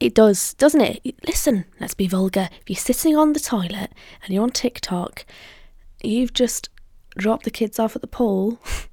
It 0.00 0.14
does, 0.14 0.54
doesn't 0.54 0.80
it? 0.80 1.14
Listen, 1.26 1.66
let's 1.78 1.94
be 1.94 2.08
vulgar. 2.08 2.48
If 2.62 2.70
you're 2.70 2.76
sitting 2.76 3.16
on 3.16 3.34
the 3.34 3.40
toilet 3.40 3.92
and 4.22 4.34
you're 4.34 4.42
on 4.42 4.50
TikTok, 4.50 5.26
you've 6.02 6.32
just 6.32 6.70
dropped 7.16 7.44
the 7.44 7.50
kids 7.50 7.78
off 7.78 7.94
at 7.94 8.02
the 8.02 8.08
pool, 8.08 8.58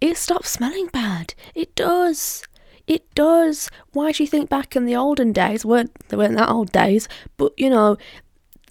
it 0.00 0.16
stops 0.16 0.50
smelling 0.50 0.88
bad. 0.88 1.34
It 1.54 1.74
does. 1.74 2.44
It 2.86 3.12
does. 3.14 3.70
Why 3.92 4.12
do 4.12 4.22
you 4.22 4.26
think 4.26 4.48
back 4.48 4.74
in 4.74 4.86
the 4.86 4.96
olden 4.96 5.32
days 5.32 5.64
weren't 5.64 5.92
they 6.08 6.16
weren't 6.16 6.36
that 6.36 6.48
old 6.48 6.72
days, 6.72 7.08
but 7.36 7.52
you 7.56 7.68
know, 7.68 7.96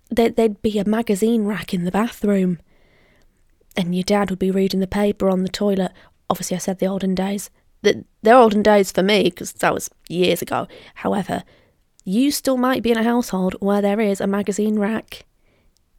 there, 0.09 0.29
there'd 0.29 0.61
be 0.61 0.79
a 0.79 0.85
magazine 0.85 1.45
rack 1.45 1.73
in 1.73 1.83
the 1.83 1.91
bathroom, 1.91 2.59
and 3.75 3.93
your 3.93 4.03
dad 4.03 4.29
would 4.29 4.39
be 4.39 4.51
reading 4.51 4.79
the 4.79 4.87
paper 4.87 5.29
on 5.29 5.43
the 5.43 5.49
toilet. 5.49 5.91
Obviously, 6.29 6.55
I 6.55 6.59
said 6.59 6.79
the 6.79 6.87
olden 6.87 7.13
days. 7.13 7.49
The, 7.83 8.05
they're 8.23 8.35
olden 8.35 8.63
days 8.63 8.91
for 8.91 9.03
me 9.03 9.23
because 9.25 9.53
that 9.53 9.73
was 9.73 9.89
years 10.09 10.41
ago. 10.41 10.67
However, 10.95 11.43
you 12.03 12.31
still 12.31 12.57
might 12.57 12.81
be 12.81 12.91
in 12.91 12.97
a 12.97 13.03
household 13.03 13.55
where 13.59 13.81
there 13.81 13.99
is 13.99 14.19
a 14.19 14.27
magazine 14.27 14.79
rack 14.79 15.25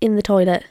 in 0.01 0.17
the 0.17 0.23
toilet. 0.23 0.65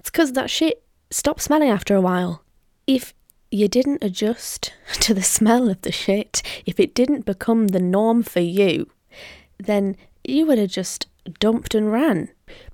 It's 0.00 0.10
because 0.10 0.32
that 0.32 0.50
shit 0.50 0.82
stops 1.10 1.44
smelling 1.44 1.70
after 1.70 1.94
a 1.94 2.00
while. 2.00 2.42
If 2.86 3.14
you 3.52 3.68
didn't 3.68 4.02
adjust 4.02 4.72
to 4.94 5.14
the 5.14 5.22
smell 5.22 5.68
of 5.68 5.82
the 5.82 5.92
shit, 5.92 6.42
if 6.66 6.80
it 6.80 6.94
didn't 6.94 7.26
become 7.26 7.68
the 7.68 7.80
norm 7.80 8.22
for 8.22 8.40
you, 8.40 8.88
then 9.58 9.96
you 10.24 10.46
would 10.46 10.58
have 10.58 10.70
just 10.70 11.06
dumped 11.38 11.74
and 11.74 11.92
ran. 11.92 12.30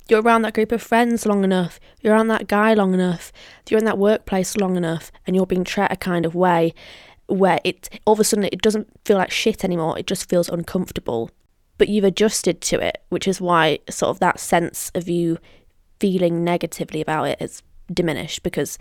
You're 0.08 0.22
around 0.22 0.42
that 0.42 0.54
group 0.54 0.72
of 0.72 0.80
friends 0.80 1.26
long 1.26 1.44
enough, 1.44 1.78
you're 2.00 2.14
around 2.14 2.28
that 2.28 2.48
guy 2.48 2.72
long 2.74 2.94
enough, 2.94 3.32
you're 3.68 3.78
in 3.78 3.84
that 3.84 3.98
workplace 3.98 4.56
long 4.56 4.76
enough, 4.76 5.12
and 5.26 5.36
you're 5.36 5.46
being 5.46 5.64
treated 5.64 5.92
a 5.92 5.96
kind 5.96 6.24
of 6.24 6.34
way 6.34 6.72
where 7.26 7.60
it 7.62 7.90
all 8.06 8.14
of 8.14 8.20
a 8.20 8.24
sudden 8.24 8.44
it 8.44 8.62
doesn't 8.62 8.88
feel 9.04 9.18
like 9.18 9.30
shit 9.30 9.64
anymore, 9.64 9.98
it 9.98 10.06
just 10.06 10.28
feels 10.30 10.48
uncomfortable. 10.48 11.30
But 11.76 11.88
you've 11.88 12.04
adjusted 12.04 12.60
to 12.62 12.80
it, 12.80 13.02
which 13.10 13.28
is 13.28 13.40
why 13.40 13.80
sort 13.90 14.10
of 14.10 14.18
that 14.20 14.40
sense 14.40 14.90
of 14.94 15.08
you 15.08 15.38
feeling 16.00 16.42
negatively 16.42 17.00
about 17.00 17.28
it 17.28 17.40
has 17.40 17.62
diminished 17.92 18.42
because 18.42 18.78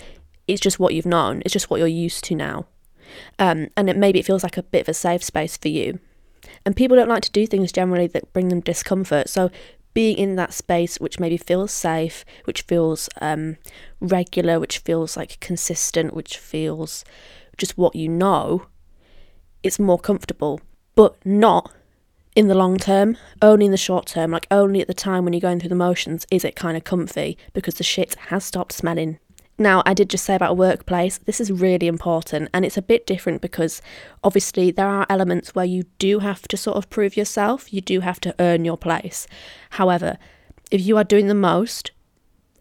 it's 0.47 0.61
just 0.61 0.79
what 0.79 0.93
you've 0.93 1.05
known, 1.05 1.41
it's 1.43 1.53
just 1.53 1.69
what 1.69 1.77
you're 1.77 1.87
used 1.87 2.23
to 2.25 2.35
now. 2.35 2.65
Um, 3.39 3.69
and 3.77 3.89
it 3.89 3.97
maybe 3.97 4.19
it 4.19 4.25
feels 4.25 4.43
like 4.43 4.57
a 4.57 4.63
bit 4.63 4.81
of 4.81 4.89
a 4.89 4.93
safe 4.93 5.23
space 5.23 5.57
for 5.57 5.67
you. 5.69 5.99
And 6.65 6.75
people 6.75 6.97
don't 6.97 7.09
like 7.09 7.23
to 7.23 7.31
do 7.31 7.47
things 7.47 7.71
generally 7.71 8.07
that 8.07 8.31
bring 8.33 8.49
them 8.49 8.59
discomfort. 8.59 9.29
So 9.29 9.49
being 9.93 10.17
in 10.17 10.35
that 10.35 10.53
space 10.53 10.99
which 10.99 11.19
maybe 11.19 11.37
feels 11.37 11.71
safe, 11.71 12.23
which 12.43 12.61
feels 12.61 13.09
um, 13.21 13.57
regular, 13.99 14.59
which 14.59 14.79
feels 14.79 15.17
like 15.17 15.39
consistent, 15.39 16.13
which 16.13 16.37
feels 16.37 17.03
just 17.57 17.77
what 17.77 17.95
you 17.95 18.07
know, 18.07 18.67
it's 19.63 19.79
more 19.79 19.97
comfortable, 19.97 20.61
but 20.95 21.15
not 21.25 21.73
in 22.35 22.47
the 22.47 22.55
long 22.55 22.77
term, 22.77 23.17
only 23.41 23.65
in 23.65 23.71
the 23.71 23.77
short 23.77 24.05
term, 24.05 24.29
like 24.29 24.45
only 24.51 24.79
at 24.79 24.87
the 24.87 24.93
time 24.93 25.23
when 25.23 25.33
you're 25.33 25.41
going 25.41 25.59
through 25.59 25.69
the 25.69 25.75
motions 25.75 26.27
is 26.29 26.45
it 26.45 26.55
kind 26.55 26.77
of 26.77 26.83
comfy 26.83 27.35
because 27.53 27.75
the 27.75 27.83
shit 27.83 28.13
has 28.27 28.45
stopped 28.45 28.71
smelling 28.71 29.17
now, 29.57 29.81
I 29.85 29.93
did 29.93 30.09
just 30.09 30.25
say 30.25 30.35
about 30.35 30.55
workplace, 30.55 31.17
this 31.17 31.41
is 31.41 31.51
really 31.51 31.87
important, 31.87 32.49
and 32.53 32.63
it's 32.63 32.77
a 32.77 32.81
bit 32.81 33.07
different 33.07 33.41
because 33.41 33.81
obviously 34.23 34.69
there 34.69 34.87
are 34.87 35.07
elements 35.09 35.55
where 35.55 35.65
you 35.65 35.83
do 35.97 36.19
have 36.19 36.47
to 36.49 36.57
sort 36.57 36.77
of 36.77 36.89
prove 36.91 37.17
yourself, 37.17 37.73
you 37.73 37.81
do 37.81 38.01
have 38.01 38.19
to 38.21 38.35
earn 38.39 38.65
your 38.65 38.77
place. 38.77 39.25
However, 39.71 40.17
if 40.69 40.85
you 40.85 40.97
are 40.97 41.03
doing 41.03 41.27
the 41.27 41.33
most 41.33 41.91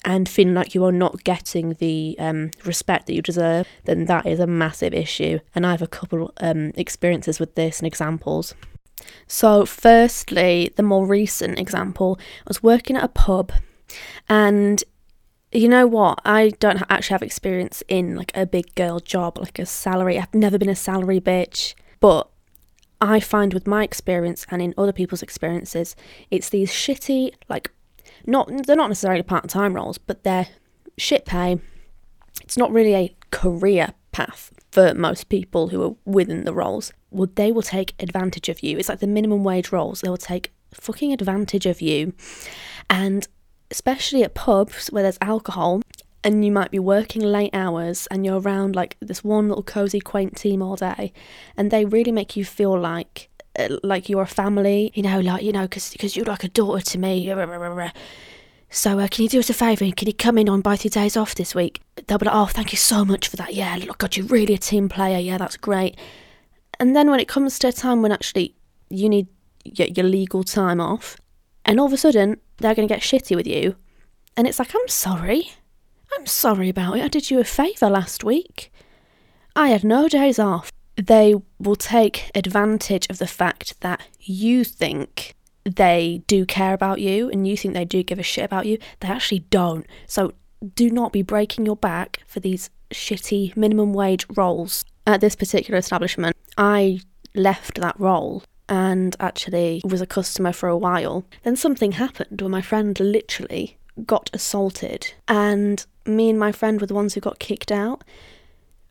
and 0.06 0.28
feeling 0.28 0.54
like 0.54 0.74
you 0.74 0.85
are 0.85 0.92
not 0.92 1.24
getting 1.24 1.74
the 1.74 2.16
um, 2.18 2.50
respect 2.64 3.06
that 3.06 3.14
you 3.14 3.20
deserve, 3.20 3.66
then 3.85 4.06
that 4.06 4.24
is 4.24 4.40
a 4.40 4.46
massive 4.46 4.94
issue. 4.94 5.40
And 5.54 5.66
I 5.66 5.72
have 5.72 5.82
a 5.82 5.88
couple 5.88 6.32
um, 6.38 6.72
experiences 6.76 7.38
with 7.38 7.56
this 7.56 7.80
and 7.80 7.87
examples. 7.87 8.54
So, 9.26 9.66
firstly, 9.66 10.72
the 10.76 10.82
more 10.82 11.04
recent 11.06 11.59
example, 11.59 12.18
I 12.20 12.48
was 12.48 12.62
working 12.62 12.96
at 12.96 13.04
a 13.04 13.09
pub 13.09 13.52
and 14.28 14.82
you 15.52 15.68
know 15.68 15.87
what? 15.87 16.20
I 16.24 16.50
don't 16.59 16.82
actually 16.90 17.14
have 17.14 17.22
experience 17.22 17.82
in 17.88 18.16
like 18.16 18.32
a 18.37 18.46
big 18.46 18.74
girl 18.74 19.00
job, 19.00 19.38
like 19.38 19.59
a 19.59 19.66
salary. 19.66 20.18
I've 20.18 20.35
never 20.35 20.59
been 20.59 20.68
a 20.68 20.76
salary 20.76 21.20
bitch, 21.20 21.74
but 22.00 22.28
I 23.00 23.20
find 23.20 23.54
with 23.54 23.66
my 23.66 23.85
experience 23.85 24.46
and 24.50 24.61
in 24.61 24.74
other 24.76 24.92
people's 24.92 25.22
experiences, 25.22 25.96
it's 26.30 26.48
these 26.48 26.70
shitty, 26.70 27.35
like, 27.48 27.70
not 28.26 28.50
they're 28.66 28.76
not 28.76 28.88
necessarily 28.88 29.22
part 29.22 29.48
time 29.48 29.74
roles, 29.74 29.98
but 29.98 30.24
they're 30.24 30.48
shit 30.98 31.24
pay. 31.24 31.61
It's 32.42 32.56
not 32.56 32.72
really 32.72 32.94
a 32.94 33.16
career 33.30 33.94
path 34.12 34.52
for 34.72 34.94
most 34.94 35.28
people 35.28 35.68
who 35.68 35.82
are 35.82 35.94
within 36.04 36.44
the 36.44 36.54
roles. 36.54 36.92
Well, 37.11 37.28
they 37.35 37.52
will 37.52 37.62
take 37.62 37.94
advantage 37.98 38.48
of 38.48 38.62
you. 38.62 38.78
It's 38.78 38.88
like 38.88 39.00
the 39.00 39.06
minimum 39.06 39.44
wage 39.44 39.72
roles. 39.72 40.00
They 40.00 40.09
will 40.09 40.16
take 40.16 40.52
fucking 40.72 41.12
advantage 41.12 41.66
of 41.66 41.80
you. 41.80 42.14
And 42.90 43.26
especially 43.70 44.22
at 44.22 44.35
pubs 44.35 44.88
where 44.88 45.02
there's 45.02 45.18
alcohol 45.20 45.83
and 46.26 46.44
you 46.44 46.50
might 46.50 46.72
be 46.72 46.79
working 46.79 47.22
late 47.22 47.55
hours 47.55 48.09
and 48.11 48.24
you're 48.24 48.40
around 48.40 48.74
like 48.74 48.96
this 49.00 49.22
one 49.22 49.48
little 49.48 49.62
cozy 49.62 50.00
quaint 50.00 50.37
team 50.37 50.61
all 50.61 50.74
day 50.74 51.12
and 51.57 51.70
they 51.70 51.85
really 51.85 52.11
make 52.11 52.37
you 52.37 52.44
feel 52.44 52.79
like 52.79 53.29
uh, 53.59 53.76
like 53.83 54.09
you're 54.09 54.22
a 54.22 54.26
family 54.26 54.90
you 54.94 55.02
know 55.02 55.20
like 55.20 55.42
you 55.42 55.52
know 55.52 55.62
because 55.62 56.16
you're 56.16 56.26
like 56.26 56.44
a 56.44 56.48
daughter 56.48 56.85
to 56.85 56.98
me. 56.98 57.24
So 58.68 58.98
uh, 58.98 59.07
can 59.09 59.22
you 59.22 59.29
do 59.29 59.38
us 59.38 59.48
a 59.48 59.55
favour 59.55 59.88
can 59.92 60.09
you 60.09 60.14
come 60.14 60.37
in 60.37 60.48
on 60.48 60.61
both 60.61 60.85
your 60.85 60.90
days 60.90 61.16
off 61.16 61.37
this 61.37 61.55
week? 61.55 61.81
They'll 62.07 62.18
be 62.18 62.26
like 62.26 62.35
oh 62.35 62.46
thank 62.46 62.72
you 62.72 62.79
so 62.79 63.05
much 63.05 63.29
for 63.29 63.37
that. 63.37 63.55
Yeah 63.55 63.76
look 63.76 63.98
god 63.98 64.16
you're 64.16 64.26
really 64.26 64.55
a 64.55 64.59
team 64.59 64.88
player. 64.88 65.18
Yeah 65.18 65.38
that's 65.38 65.57
great. 65.57 65.96
And 66.81 66.96
then 66.96 67.09
when 67.09 67.20
it 67.20 67.29
comes 67.29 67.59
to 67.61 67.68
a 67.68 67.72
time 67.72 68.02
when 68.02 68.12
actually 68.12 68.55
you 68.90 69.09
need 69.09 69.29
your 69.64 70.07
legal 70.07 70.44
time 70.44 70.81
off 70.81 71.16
and 71.66 71.79
all 71.79 71.87
of 71.87 71.92
a 71.92 71.98
sudden 71.98 72.40
they're 72.59 72.74
going 72.74 72.88
to 72.88 72.94
get 72.94 73.02
shitty 73.02 73.37
with 73.37 73.46
you. 73.46 73.76
And 74.37 74.46
it's 74.46 74.59
like, 74.59 74.74
I'm 74.74 74.88
sorry. 74.88 75.50
I'm 76.16 76.26
sorry 76.26 76.68
about 76.68 76.96
it. 76.96 77.05
I 77.05 77.09
did 77.09 77.31
you 77.31 77.40
a 77.40 77.44
favour 77.44 77.90
last 77.90 78.24
week. 78.24 78.72
I 79.55 79.68
had 79.68 79.85
no 79.85 80.09
days 80.09 80.38
off. 80.38 80.70
They 80.96 81.35
will 81.59 81.76
take 81.76 82.31
advantage 82.35 83.07
of 83.11 83.18
the 83.18 83.26
fact 83.26 83.81
that 83.81 84.02
you 84.20 84.64
think 84.64 85.35
they 85.64 86.22
do 86.26 86.46
care 86.46 86.72
about 86.72 87.00
you 87.00 87.29
and 87.29 87.46
you 87.46 87.57
think 87.57 87.74
they 87.74 87.85
do 87.85 88.02
give 88.02 88.18
a 88.18 88.22
shit 88.22 88.44
about 88.44 88.66
you. 88.66 88.79
They 89.00 89.09
actually 89.09 89.40
don't. 89.40 89.87
So 90.07 90.33
do 90.74 90.90
not 90.90 91.12
be 91.12 91.22
breaking 91.22 91.66
your 91.66 91.76
back 91.76 92.20
for 92.26 92.40
these 92.40 92.70
shitty 92.90 93.57
minimum 93.57 93.92
wage 93.92 94.26
roles. 94.37 94.85
At 95.07 95.20
this 95.20 95.37
particular 95.37 95.79
establishment, 95.79 96.37
I 96.57 97.00
left 97.35 97.81
that 97.81 97.98
role 97.98 98.42
and 98.68 99.16
actually 99.20 99.81
was 99.85 100.00
a 100.00 100.07
customer 100.07 100.52
for 100.52 100.68
a 100.68 100.76
while. 100.76 101.24
Then 101.42 101.57
something 101.57 101.92
happened 101.92 102.40
where 102.40 102.50
my 102.50 102.62
friend 102.62 102.98
literally 102.98 103.79
got 104.05 104.31
assaulted, 104.33 105.14
and 105.29 105.85
me 106.05 106.31
and 106.31 106.38
my 106.38 106.52
friend 106.52 106.81
were 106.81 106.87
the 106.87 106.94
ones 106.94 107.14
who 107.14 107.20
got 107.20 107.38
kicked 107.38 107.72
out, 107.72 108.05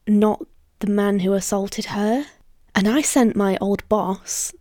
not 0.08 0.46
the 0.80 0.88
man 0.88 1.20
who 1.20 1.34
assaulted 1.34 1.86
her. 1.86 2.26
And 2.74 2.88
I 2.88 3.02
sent 3.02 3.36
my 3.36 3.58
old 3.62 3.88
boss 3.88 4.54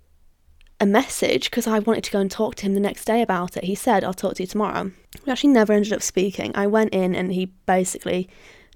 a 0.80 0.86
message 0.86 1.50
because 1.50 1.66
I 1.66 1.78
wanted 1.78 2.04
to 2.04 2.10
go 2.10 2.20
and 2.20 2.30
talk 2.30 2.56
to 2.56 2.66
him 2.66 2.74
the 2.74 2.80
next 2.80 3.06
day 3.06 3.22
about 3.22 3.56
it. 3.56 3.64
He 3.64 3.74
said, 3.74 4.04
I'll 4.04 4.14
talk 4.14 4.34
to 4.36 4.42
you 4.42 4.46
tomorrow. 4.46 4.92
We 5.24 5.32
actually 5.32 5.52
never 5.52 5.72
ended 5.72 5.92
up 5.92 6.02
speaking. 6.02 6.52
I 6.54 6.66
went 6.66 6.94
in 6.94 7.14
and 7.14 7.32
he 7.32 7.46
basically 7.66 8.28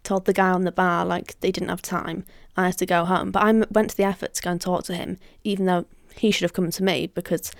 told 0.03 0.25
the 0.25 0.33
guy 0.33 0.51
on 0.51 0.65
the 0.65 0.73
bar 0.73 1.05
like 1.05 1.39
they 1.41 1.53
didn't 1.53 1.69
have 1.69 1.83
time. 1.83 2.25
I 2.57 2.67
had 2.67 2.79
to 2.79 2.87
go 2.87 3.05
home. 3.05 3.31
But 3.31 3.43
I 3.43 3.53
went 3.71 3.91
to 3.91 3.97
the 3.97 4.05
effort 4.05 4.35
to 4.35 4.43
go 4.43 4.51
and 4.51 4.61
talk 4.61 4.85
to 4.85 4.95
him, 4.95 5.19
even 5.45 5.67
though 5.67 5.87
he 6.19 6.31
should 6.31 6.43
have 6.43 6.53
come 6.53 6.71
to 6.71 6.83
me 6.83 7.07
because, 7.09 7.53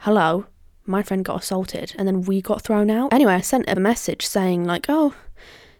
hello, 0.00 0.46
my 0.86 1.02
friend 1.02 1.24
got 1.24 1.42
assaulted 1.42 1.94
and 1.98 2.06
then 2.06 2.22
we 2.22 2.40
got 2.40 2.62
thrown 2.62 2.90
out. 2.90 3.12
Anyway, 3.12 3.34
I 3.34 3.40
sent 3.40 3.68
a 3.68 3.78
message 3.78 4.26
saying, 4.26 4.64
like, 4.64 4.86
oh, 4.88 5.14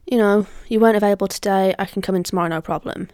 you 0.06 0.18
know, 0.18 0.46
you 0.68 0.80
weren't 0.80 0.96
available 0.96 1.28
today, 1.28 1.74
I 1.78 1.84
can 1.84 2.02
come 2.02 2.14
in 2.14 2.22
tomorrow, 2.22 2.48
no 2.48 2.60
problem. 2.60 3.08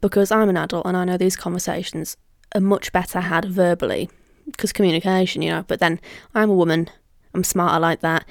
Because 0.00 0.30
I'm 0.30 0.48
an 0.48 0.56
adult 0.56 0.86
and 0.86 0.96
I 0.96 1.04
know 1.04 1.16
these 1.16 1.36
conversations 1.36 2.16
are 2.54 2.60
much 2.60 2.92
better 2.92 3.20
had 3.20 3.44
verbally 3.44 4.10
because 4.46 4.72
communication, 4.72 5.42
you 5.42 5.50
know. 5.50 5.64
But 5.66 5.80
then 5.80 6.00
I'm 6.34 6.50
a 6.50 6.54
woman, 6.54 6.90
I'm 7.34 7.44
smarter 7.44 7.80
like 7.80 8.00
that. 8.00 8.24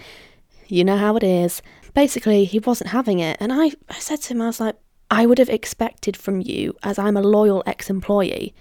You 0.68 0.84
know 0.84 0.98
how 0.98 1.16
it 1.16 1.24
is. 1.24 1.62
Basically, 1.94 2.46
he 2.46 2.60
wasn't 2.60 2.90
having 2.90 3.20
it. 3.20 3.38
And 3.40 3.54
I, 3.54 3.72
I 3.90 4.00
said 4.00 4.22
to 4.24 4.34
him, 4.34 4.42
I 4.42 4.48
was 4.48 4.60
like, 4.60 4.76
I 5.12 5.26
would 5.26 5.38
have 5.38 5.50
expected 5.50 6.18
from 6.18 6.42
you, 6.42 6.76
as 6.84 6.98
I'm 6.98 7.16
a 7.16 7.22
loyal 7.22 7.64
ex 7.66 7.90
employee, 7.90 8.54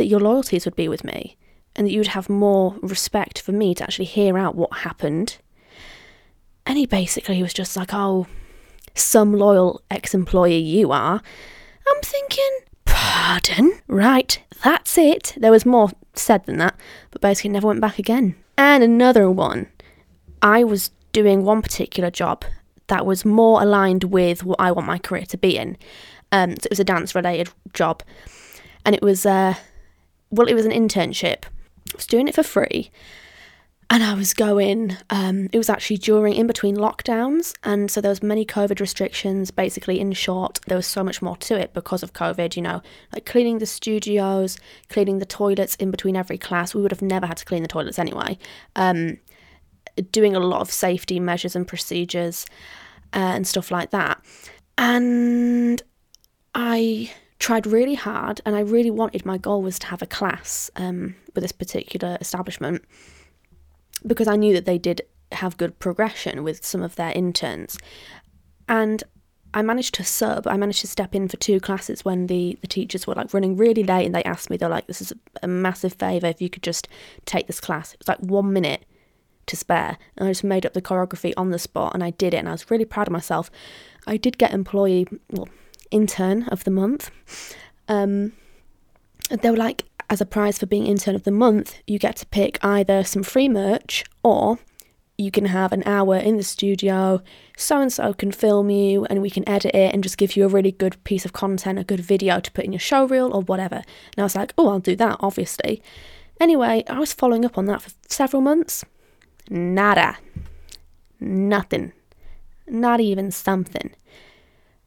that 0.00 0.06
your 0.06 0.20
loyalties 0.20 0.64
would 0.64 0.76
be 0.76 0.88
with 0.88 1.04
me 1.04 1.36
and 1.76 1.86
that 1.86 1.92
you 1.92 2.00
would 2.00 2.08
have 2.08 2.30
more 2.30 2.74
respect 2.80 3.38
for 3.38 3.52
me 3.52 3.74
to 3.74 3.84
actually 3.84 4.06
hear 4.06 4.38
out 4.38 4.54
what 4.54 4.78
happened. 4.78 5.36
And 6.64 6.78
he 6.78 6.86
basically 6.86 7.42
was 7.42 7.52
just 7.52 7.76
like, 7.76 7.90
oh, 7.92 8.26
some 8.94 9.34
loyal 9.34 9.82
ex 9.90 10.14
employee 10.14 10.56
you 10.56 10.90
are. 10.90 11.20
I'm 11.86 12.02
thinking, 12.02 12.50
pardon? 12.86 13.78
Right, 13.88 14.42
that's 14.64 14.96
it. 14.96 15.34
There 15.36 15.52
was 15.52 15.66
more 15.66 15.90
said 16.14 16.46
than 16.46 16.56
that, 16.58 16.80
but 17.10 17.20
basically 17.20 17.50
never 17.50 17.66
went 17.66 17.82
back 17.82 17.98
again. 17.98 18.36
And 18.56 18.82
another 18.82 19.30
one. 19.30 19.66
I 20.40 20.64
was 20.64 20.92
doing 21.12 21.44
one 21.44 21.60
particular 21.60 22.10
job 22.10 22.46
that 22.86 23.04
was 23.04 23.26
more 23.26 23.60
aligned 23.60 24.04
with 24.04 24.44
what 24.44 24.58
I 24.58 24.72
want 24.72 24.86
my 24.86 24.96
career 24.96 25.26
to 25.26 25.36
be 25.36 25.58
in. 25.58 25.76
Um, 26.32 26.52
so 26.52 26.64
it 26.64 26.70
was 26.70 26.80
a 26.80 26.84
dance 26.84 27.14
related 27.14 27.50
job, 27.74 28.02
and 28.86 28.94
it 28.94 29.02
was 29.02 29.26
uh, 29.26 29.56
well, 30.30 30.48
it 30.48 30.54
was 30.54 30.66
an 30.66 30.72
internship. 30.72 31.44
I 31.92 31.96
was 31.96 32.06
doing 32.06 32.28
it 32.28 32.34
for 32.34 32.42
free, 32.42 32.90
and 33.88 34.02
I 34.02 34.14
was 34.14 34.32
going. 34.32 34.96
Um, 35.10 35.48
it 35.52 35.58
was 35.58 35.68
actually 35.68 35.98
during 35.98 36.34
in 36.34 36.46
between 36.46 36.76
lockdowns, 36.76 37.54
and 37.64 37.90
so 37.90 38.00
there 38.00 38.10
was 38.10 38.22
many 38.22 38.46
COVID 38.46 38.80
restrictions. 38.80 39.50
Basically, 39.50 39.98
in 39.98 40.12
short, 40.12 40.60
there 40.66 40.76
was 40.76 40.86
so 40.86 41.02
much 41.02 41.20
more 41.20 41.36
to 41.38 41.58
it 41.58 41.74
because 41.74 42.02
of 42.02 42.12
COVID. 42.12 42.54
You 42.54 42.62
know, 42.62 42.82
like 43.12 43.26
cleaning 43.26 43.58
the 43.58 43.66
studios, 43.66 44.58
cleaning 44.88 45.18
the 45.18 45.26
toilets 45.26 45.74
in 45.76 45.90
between 45.90 46.16
every 46.16 46.38
class. 46.38 46.74
We 46.74 46.82
would 46.82 46.92
have 46.92 47.02
never 47.02 47.26
had 47.26 47.38
to 47.38 47.44
clean 47.44 47.62
the 47.62 47.68
toilets 47.68 47.98
anyway. 47.98 48.38
Um, 48.76 49.18
doing 50.12 50.36
a 50.36 50.40
lot 50.40 50.60
of 50.60 50.70
safety 50.70 51.18
measures 51.18 51.56
and 51.56 51.66
procedures 51.66 52.46
uh, 53.12 53.34
and 53.34 53.46
stuff 53.46 53.72
like 53.72 53.90
that, 53.90 54.22
and 54.78 55.82
I 56.54 57.12
tried 57.40 57.66
really 57.66 57.94
hard, 57.94 58.40
and 58.46 58.54
I 58.54 58.60
really 58.60 58.90
wanted. 58.90 59.26
My 59.26 59.38
goal 59.38 59.62
was 59.62 59.78
to 59.80 59.86
have 59.88 60.02
a 60.02 60.06
class 60.06 60.70
um, 60.76 61.16
with 61.34 61.42
this 61.42 61.52
particular 61.52 62.16
establishment 62.20 62.84
because 64.06 64.28
I 64.28 64.36
knew 64.36 64.54
that 64.54 64.66
they 64.66 64.78
did 64.78 65.02
have 65.32 65.56
good 65.56 65.78
progression 65.78 66.44
with 66.44 66.64
some 66.64 66.82
of 66.82 66.96
their 66.96 67.12
interns. 67.12 67.78
And 68.68 69.02
I 69.52 69.62
managed 69.62 69.94
to 69.94 70.04
sub, 70.04 70.46
I 70.46 70.56
managed 70.56 70.80
to 70.82 70.86
step 70.86 71.14
in 71.14 71.28
for 71.28 71.36
two 71.36 71.60
classes 71.60 72.04
when 72.04 72.28
the, 72.28 72.56
the 72.60 72.66
teachers 72.66 73.06
were 73.06 73.14
like 73.14 73.34
running 73.34 73.56
really 73.56 73.82
late 73.82 74.06
and 74.06 74.14
they 74.14 74.22
asked 74.22 74.48
me, 74.48 74.56
they're 74.56 74.68
like, 74.68 74.86
this 74.86 75.00
is 75.00 75.12
a, 75.42 75.48
massive 75.48 75.94
favour 75.94 76.28
if 76.28 76.40
you 76.40 76.48
could 76.48 76.62
just 76.62 76.88
take 77.24 77.46
this 77.46 77.60
class. 77.60 77.92
It 77.92 78.00
was 78.00 78.08
like 78.08 78.20
one 78.20 78.52
minute 78.52 78.84
to 79.46 79.56
spare. 79.56 79.98
And 80.16 80.28
I 80.28 80.30
just 80.30 80.44
made 80.44 80.64
up 80.64 80.72
the 80.72 80.82
choreography 80.82 81.32
on 81.36 81.50
the 81.50 81.58
spot 81.58 81.94
and 81.94 82.04
I 82.04 82.10
did 82.10 82.32
it 82.32 82.38
and 82.38 82.48
I 82.48 82.52
was 82.52 82.70
really 82.70 82.84
proud 82.84 83.08
of 83.08 83.12
myself. 83.12 83.50
I 84.06 84.16
did 84.16 84.38
get 84.38 84.52
employee, 84.52 85.08
well, 85.30 85.48
intern 85.90 86.44
of 86.44 86.64
the 86.64 86.70
month. 86.70 87.10
Um, 87.88 88.32
they 89.30 89.50
were 89.50 89.56
like, 89.56 89.84
as 90.08 90.20
a 90.20 90.26
prize 90.26 90.58
for 90.58 90.66
being 90.66 90.86
intern 90.86 91.14
of 91.14 91.22
the 91.22 91.30
month, 91.30 91.80
you 91.86 91.98
get 91.98 92.16
to 92.16 92.26
pick 92.26 92.58
either 92.64 93.04
some 93.04 93.22
free 93.22 93.48
merch 93.48 94.04
or 94.24 94.58
you 95.16 95.30
can 95.30 95.44
have 95.44 95.72
an 95.72 95.82
hour 95.84 96.16
in 96.16 96.36
the 96.36 96.42
studio. 96.42 97.22
So 97.56 97.80
and 97.80 97.92
so 97.92 98.14
can 98.14 98.32
film 98.32 98.70
you 98.70 99.04
and 99.04 99.20
we 99.22 99.30
can 99.30 99.48
edit 99.48 99.74
it 99.74 99.94
and 99.94 100.02
just 100.02 100.16
give 100.16 100.34
you 100.34 100.44
a 100.46 100.48
really 100.48 100.72
good 100.72 101.02
piece 101.04 101.24
of 101.24 101.32
content, 101.32 101.78
a 101.78 101.84
good 101.84 102.00
video 102.00 102.40
to 102.40 102.50
put 102.52 102.64
in 102.64 102.72
your 102.72 102.80
show 102.80 103.06
reel 103.06 103.32
or 103.32 103.42
whatever. 103.42 103.76
And 103.76 104.18
I 104.18 104.22
was 104.22 104.34
like, 104.34 104.52
oh, 104.56 104.68
I'll 104.68 104.80
do 104.80 104.96
that, 104.96 105.18
obviously. 105.20 105.82
Anyway, 106.40 106.82
I 106.88 106.98
was 106.98 107.12
following 107.12 107.44
up 107.44 107.58
on 107.58 107.66
that 107.66 107.82
for 107.82 107.90
several 108.08 108.40
months. 108.40 108.84
Nada. 109.50 110.16
Nothing. 111.20 111.92
Not 112.66 113.00
even 113.00 113.30
something. 113.30 113.90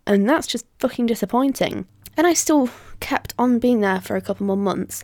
And 0.05 0.27
that's 0.29 0.47
just 0.47 0.65
fucking 0.79 1.05
disappointing. 1.05 1.87
And 2.15 2.27
I 2.27 2.33
still 2.33 2.69
kept 2.99 3.33
on 3.37 3.59
being 3.59 3.81
there 3.81 4.01
for 4.01 4.15
a 4.15 4.21
couple 4.21 4.45
more 4.45 4.57
months 4.57 5.03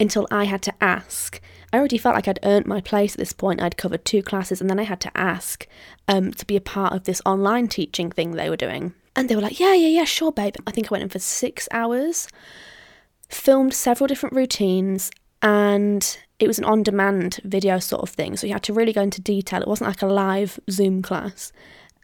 until 0.00 0.26
I 0.30 0.44
had 0.44 0.62
to 0.62 0.74
ask. 0.80 1.40
I 1.72 1.78
already 1.78 1.98
felt 1.98 2.14
like 2.14 2.28
I'd 2.28 2.40
earned 2.42 2.66
my 2.66 2.80
place 2.80 3.14
at 3.14 3.18
this 3.18 3.32
point. 3.32 3.62
I'd 3.62 3.76
covered 3.76 4.04
two 4.04 4.22
classes, 4.22 4.60
and 4.60 4.68
then 4.68 4.78
I 4.78 4.84
had 4.84 5.00
to 5.02 5.16
ask 5.16 5.66
um, 6.08 6.32
to 6.32 6.46
be 6.46 6.56
a 6.56 6.60
part 6.60 6.94
of 6.94 7.04
this 7.04 7.22
online 7.26 7.68
teaching 7.68 8.10
thing 8.10 8.32
they 8.32 8.50
were 8.50 8.56
doing. 8.56 8.94
And 9.14 9.28
they 9.28 9.36
were 9.36 9.42
like, 9.42 9.60
Yeah, 9.60 9.74
yeah, 9.74 9.88
yeah, 9.88 10.04
sure, 10.04 10.32
babe. 10.32 10.56
I 10.66 10.70
think 10.70 10.86
I 10.86 10.92
went 10.92 11.02
in 11.02 11.10
for 11.10 11.18
six 11.18 11.68
hours, 11.70 12.28
filmed 13.28 13.74
several 13.74 14.06
different 14.06 14.34
routines, 14.34 15.10
and 15.42 16.18
it 16.38 16.46
was 16.46 16.58
an 16.58 16.64
on 16.64 16.82
demand 16.82 17.40
video 17.44 17.78
sort 17.78 18.02
of 18.02 18.10
thing. 18.10 18.36
So 18.36 18.46
you 18.46 18.52
had 18.52 18.62
to 18.64 18.72
really 18.72 18.92
go 18.92 19.02
into 19.02 19.20
detail. 19.20 19.60
It 19.60 19.68
wasn't 19.68 19.88
like 19.88 20.02
a 20.02 20.06
live 20.06 20.58
Zoom 20.70 21.02
class. 21.02 21.52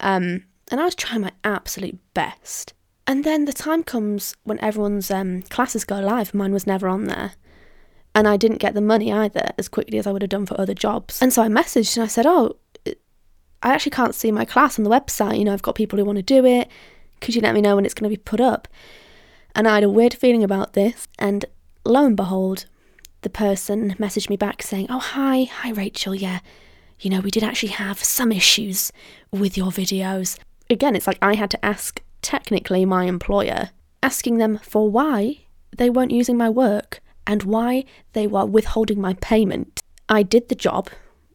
Um, 0.01 0.45
and 0.71 0.81
I 0.81 0.85
was 0.85 0.95
trying 0.95 1.21
my 1.21 1.33
absolute 1.43 1.99
best. 2.15 2.73
And 3.07 3.23
then 3.25 3.45
the 3.45 3.53
time 3.53 3.83
comes 3.83 4.35
when 4.45 4.61
everyone's 4.61 5.11
um, 5.11 5.43
classes 5.43 5.85
go 5.85 6.01
live. 6.01 6.33
Mine 6.33 6.53
was 6.53 6.67
never 6.67 6.89
on 6.89 7.05
there. 7.05 7.33
And 8.15 8.27
I 8.27 8.37
didn't 8.37 8.59
get 8.59 8.75
the 8.75 8.81
money 8.81 9.13
either 9.13 9.51
as 9.59 9.69
quickly 9.69 9.99
as 9.99 10.07
I 10.07 10.13
would 10.13 10.23
have 10.23 10.31
done 10.31 10.47
for 10.47 10.59
other 10.59 10.75
jobs. 10.75 11.21
And 11.21 11.33
so 11.33 11.43
I 11.43 11.49
messaged 11.49 11.97
and 11.97 12.05
I 12.05 12.07
said, 12.07 12.27
Oh, 12.27 12.57
I 13.63 13.73
actually 13.75 13.91
can't 13.91 14.15
see 14.15 14.31
my 14.31 14.45
class 14.45 14.79
on 14.79 14.85
the 14.85 14.91
website. 14.91 15.39
You 15.39 15.45
know, 15.45 15.53
I've 15.53 15.63
got 15.63 15.75
people 15.75 15.99
who 15.99 16.05
want 16.05 16.17
to 16.17 16.23
do 16.23 16.45
it. 16.47 16.69
Could 17.21 17.35
you 17.35 17.41
let 17.41 17.55
me 17.55 17.61
know 17.61 17.77
when 17.77 17.85
it's 17.85 17.95
going 17.95 18.11
to 18.11 18.17
be 18.17 18.23
put 18.23 18.41
up? 18.41 18.69
And 19.55 19.67
I 19.67 19.75
had 19.75 19.85
a 19.85 19.91
weird 19.91 20.15
feeling 20.15 20.45
about 20.45 20.75
this. 20.75 21.09
And 21.19 21.45
lo 21.85 22.07
and 22.07 22.17
behold, 22.17 22.67
the 23.23 23.31
person 23.31 23.95
messaged 23.99 24.31
me 24.31 24.37
back 24.37 24.63
saying, 24.63 24.87
Oh, 24.89 24.99
hi, 24.99 25.45
hi, 25.45 25.71
Rachel. 25.71 26.15
Yeah, 26.15 26.41
you 27.01 27.11
know, 27.11 27.21
we 27.21 27.31
did 27.31 27.43
actually 27.43 27.71
have 27.71 28.03
some 28.03 28.33
issues 28.33 28.93
with 29.33 29.57
your 29.57 29.71
videos. 29.71 30.39
Again, 30.71 30.97
it's 30.97 31.07
like 31.07 31.19
I 31.21 31.35
had 31.35 31.51
to 31.51 31.65
ask 31.65 32.03
technically 32.23 32.85
my 32.85 33.05
employer, 33.05 33.71
asking 34.03 34.39
them 34.39 34.59
for 34.59 34.91
why 34.91 35.45
they 35.77 35.91
weren't 35.91 36.11
using 36.11 36.37
my 36.37 36.49
work 36.49 37.01
and 37.27 37.43
why 37.43 37.85
they 38.13 38.27
were 38.27 38.47
withholding 38.47 39.01
my 39.01 39.15
payment. 39.15 39.83
I 40.09 40.23
did 40.23 40.49
the 40.49 40.55
job, 40.55 40.91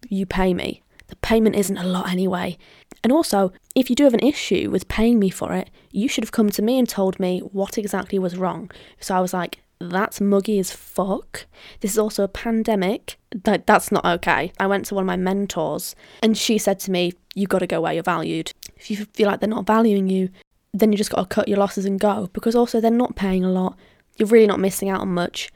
you 0.07 0.25
pay 0.25 0.53
me. 0.53 0.81
The 1.07 1.15
payment 1.17 1.55
isn't 1.55 1.77
a 1.77 1.87
lot 1.87 2.09
anyway. 2.09 2.57
And 3.03 3.11
also, 3.11 3.51
if 3.75 3.89
you 3.89 3.95
do 3.95 4.03
have 4.03 4.13
an 4.13 4.19
issue 4.19 4.69
with 4.69 4.87
paying 4.87 5.17
me 5.19 5.29
for 5.29 5.53
it, 5.53 5.69
you 5.91 6.07
should 6.07 6.23
have 6.23 6.31
come 6.31 6.49
to 6.51 6.61
me 6.61 6.77
and 6.77 6.87
told 6.87 7.19
me 7.19 7.39
what 7.39 7.77
exactly 7.77 8.19
was 8.19 8.37
wrong. 8.37 8.69
So 8.99 9.15
I 9.15 9.19
was 9.19 9.33
like, 9.33 9.59
that's 9.79 10.19
muggy 10.19 10.59
as 10.59 10.71
fuck. 10.71 11.45
This 11.79 11.91
is 11.91 11.97
also 11.97 12.23
a 12.23 12.27
pandemic. 12.27 13.17
That 13.31 13.65
that's 13.65 13.91
not 13.91 14.05
okay. 14.05 14.51
I 14.59 14.67
went 14.67 14.85
to 14.85 14.95
one 14.95 15.03
of 15.03 15.07
my 15.07 15.17
mentors 15.17 15.95
and 16.21 16.37
she 16.37 16.57
said 16.57 16.79
to 16.81 16.91
me, 16.91 17.13
You 17.35 17.47
gotta 17.47 17.67
go 17.67 17.81
where 17.81 17.93
you're 17.93 18.03
valued. 18.03 18.51
If 18.75 18.91
you 18.91 19.05
feel 19.13 19.27
like 19.27 19.39
they're 19.39 19.49
not 19.49 19.67
valuing 19.67 20.09
you, 20.09 20.29
then 20.73 20.91
you 20.91 20.97
just 20.97 21.11
got 21.11 21.21
to 21.21 21.35
cut 21.35 21.47
your 21.47 21.57
losses 21.57 21.85
and 21.85 21.99
go 21.99 22.29
because 22.33 22.55
also 22.55 22.79
they're 22.79 22.91
not 22.91 23.15
paying 23.15 23.43
a 23.43 23.51
lot. 23.51 23.77
You're 24.17 24.27
really 24.27 24.47
not 24.47 24.59
missing 24.59 24.89
out 24.89 25.01
on 25.01 25.13
much. 25.13 25.49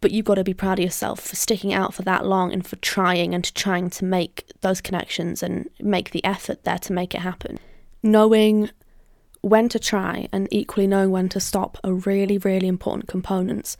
But 0.00 0.10
you've 0.10 0.26
got 0.26 0.34
to 0.34 0.44
be 0.44 0.54
proud 0.54 0.78
of 0.78 0.84
yourself 0.84 1.20
for 1.20 1.36
sticking 1.36 1.72
out 1.72 1.94
for 1.94 2.02
that 2.02 2.26
long 2.26 2.52
and 2.52 2.66
for 2.66 2.76
trying 2.76 3.34
and 3.34 3.54
trying 3.54 3.88
to 3.90 4.04
make 4.04 4.50
those 4.60 4.80
connections 4.80 5.42
and 5.42 5.70
make 5.80 6.10
the 6.10 6.22
effort 6.24 6.64
there 6.64 6.78
to 6.78 6.92
make 6.92 7.14
it 7.14 7.22
happen. 7.22 7.58
Knowing 8.02 8.70
when 9.46 9.68
to 9.68 9.78
try 9.78 10.28
and 10.32 10.48
equally 10.50 10.88
knowing 10.88 11.12
when 11.12 11.28
to 11.28 11.38
stop 11.38 11.78
are 11.84 11.92
really, 11.92 12.36
really 12.36 12.66
important 12.66 13.06
components 13.06 13.76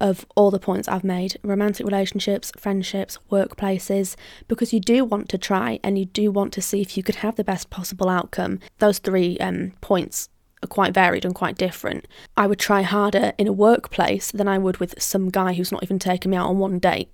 of 0.00 0.24
all 0.34 0.50
the 0.50 0.58
points 0.58 0.88
I've 0.88 1.04
made 1.04 1.36
romantic 1.44 1.84
relationships, 1.84 2.50
friendships, 2.56 3.18
workplaces, 3.30 4.16
because 4.48 4.72
you 4.72 4.80
do 4.80 5.04
want 5.04 5.28
to 5.28 5.36
try 5.36 5.78
and 5.84 5.98
you 5.98 6.06
do 6.06 6.30
want 6.30 6.54
to 6.54 6.62
see 6.62 6.80
if 6.80 6.96
you 6.96 7.02
could 7.02 7.16
have 7.16 7.36
the 7.36 7.44
best 7.44 7.68
possible 7.68 8.08
outcome. 8.08 8.58
Those 8.78 8.98
three 9.00 9.36
um, 9.38 9.74
points 9.82 10.30
are 10.62 10.66
quite 10.66 10.94
varied 10.94 11.26
and 11.26 11.34
quite 11.34 11.58
different. 11.58 12.08
I 12.34 12.46
would 12.46 12.58
try 12.58 12.80
harder 12.80 13.34
in 13.36 13.46
a 13.46 13.52
workplace 13.52 14.30
than 14.30 14.48
I 14.48 14.56
would 14.56 14.78
with 14.78 15.00
some 15.00 15.28
guy 15.28 15.52
who's 15.52 15.70
not 15.70 15.82
even 15.82 15.98
taken 15.98 16.30
me 16.30 16.38
out 16.38 16.48
on 16.48 16.58
one 16.58 16.78
date. 16.78 17.10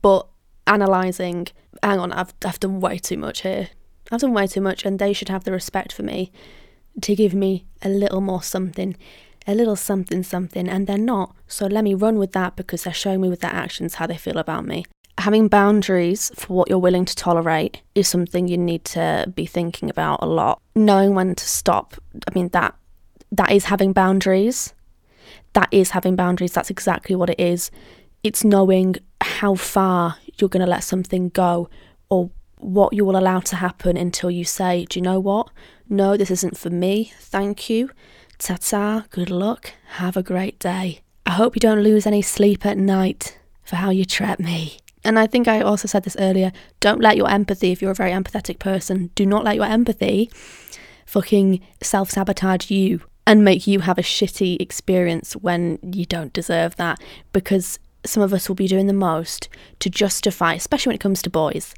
But 0.00 0.26
analysing, 0.66 1.48
hang 1.82 1.98
on, 1.98 2.12
I've, 2.12 2.32
I've 2.46 2.60
done 2.60 2.80
way 2.80 2.96
too 2.96 3.18
much 3.18 3.42
here. 3.42 3.68
I've 4.10 4.22
done 4.22 4.32
way 4.32 4.46
too 4.46 4.62
much, 4.62 4.86
and 4.86 4.98
they 4.98 5.12
should 5.12 5.28
have 5.28 5.44
the 5.44 5.52
respect 5.52 5.92
for 5.92 6.02
me 6.02 6.32
to 7.00 7.14
give 7.14 7.34
me 7.34 7.64
a 7.82 7.88
little 7.88 8.20
more 8.20 8.42
something 8.42 8.96
a 9.46 9.54
little 9.54 9.76
something 9.76 10.22
something 10.22 10.68
and 10.68 10.86
they're 10.86 10.98
not. 10.98 11.34
So 11.46 11.66
let 11.66 11.84
me 11.84 11.94
run 11.94 12.18
with 12.18 12.32
that 12.32 12.56
because 12.56 12.84
they're 12.84 12.92
showing 12.92 13.20
me 13.20 13.28
with 13.28 13.40
their 13.40 13.52
actions 13.52 13.94
how 13.94 14.06
they 14.06 14.16
feel 14.16 14.38
about 14.38 14.64
me. 14.64 14.84
Having 15.18 15.48
boundaries 15.48 16.32
for 16.34 16.54
what 16.54 16.68
you're 16.68 16.78
willing 16.78 17.04
to 17.04 17.14
tolerate 17.14 17.82
is 17.94 18.08
something 18.08 18.48
you 18.48 18.56
need 18.56 18.84
to 18.86 19.30
be 19.34 19.46
thinking 19.46 19.90
about 19.90 20.22
a 20.22 20.26
lot. 20.26 20.60
Knowing 20.74 21.14
when 21.14 21.34
to 21.34 21.44
stop, 21.44 21.94
I 22.26 22.34
mean 22.34 22.48
that 22.48 22.74
that 23.30 23.52
is 23.52 23.66
having 23.66 23.92
boundaries. 23.92 24.74
That 25.52 25.68
is 25.70 25.90
having 25.90 26.16
boundaries. 26.16 26.52
That's 26.52 26.70
exactly 26.70 27.14
what 27.14 27.30
it 27.30 27.38
is. 27.38 27.70
It's 28.22 28.44
knowing 28.44 28.96
how 29.20 29.54
far 29.54 30.16
you're 30.38 30.48
going 30.48 30.64
to 30.64 30.70
let 30.70 30.84
something 30.84 31.28
go 31.30 31.68
or 32.08 32.30
what 32.62 32.92
you 32.92 33.04
will 33.04 33.16
allow 33.16 33.40
to 33.40 33.56
happen 33.56 33.96
until 33.96 34.30
you 34.30 34.44
say, 34.44 34.86
Do 34.88 34.98
you 34.98 35.02
know 35.02 35.20
what? 35.20 35.50
No, 35.88 36.16
this 36.16 36.30
isn't 36.30 36.56
for 36.56 36.70
me. 36.70 37.12
Thank 37.18 37.68
you. 37.68 37.90
Ta 38.38 38.56
ta, 38.56 39.04
good 39.10 39.30
luck, 39.30 39.72
have 39.94 40.16
a 40.16 40.22
great 40.22 40.58
day. 40.58 41.00
I 41.26 41.32
hope 41.32 41.54
you 41.54 41.60
don't 41.60 41.82
lose 41.82 42.06
any 42.06 42.22
sleep 42.22 42.66
at 42.66 42.76
night 42.76 43.38
for 43.62 43.76
how 43.76 43.90
you 43.90 44.04
treat 44.04 44.40
me. 44.40 44.78
And 45.04 45.18
I 45.18 45.26
think 45.26 45.48
I 45.48 45.60
also 45.60 45.88
said 45.88 46.04
this 46.04 46.16
earlier 46.18 46.52
don't 46.80 47.00
let 47.00 47.16
your 47.16 47.30
empathy, 47.30 47.72
if 47.72 47.82
you're 47.82 47.90
a 47.90 47.94
very 47.94 48.12
empathetic 48.12 48.58
person, 48.58 49.10
do 49.14 49.26
not 49.26 49.44
let 49.44 49.56
your 49.56 49.66
empathy 49.66 50.30
fucking 51.06 51.60
self 51.82 52.10
sabotage 52.10 52.70
you 52.70 53.02
and 53.26 53.44
make 53.44 53.66
you 53.66 53.80
have 53.80 53.98
a 53.98 54.02
shitty 54.02 54.60
experience 54.60 55.34
when 55.34 55.78
you 55.82 56.04
don't 56.04 56.32
deserve 56.32 56.76
that. 56.76 57.00
Because 57.32 57.78
some 58.04 58.22
of 58.22 58.32
us 58.32 58.48
will 58.48 58.56
be 58.56 58.66
doing 58.66 58.86
the 58.86 58.92
most 58.92 59.48
to 59.78 59.90
justify, 59.90 60.54
especially 60.54 60.90
when 60.90 60.96
it 60.96 61.00
comes 61.00 61.22
to 61.22 61.30
boys, 61.30 61.74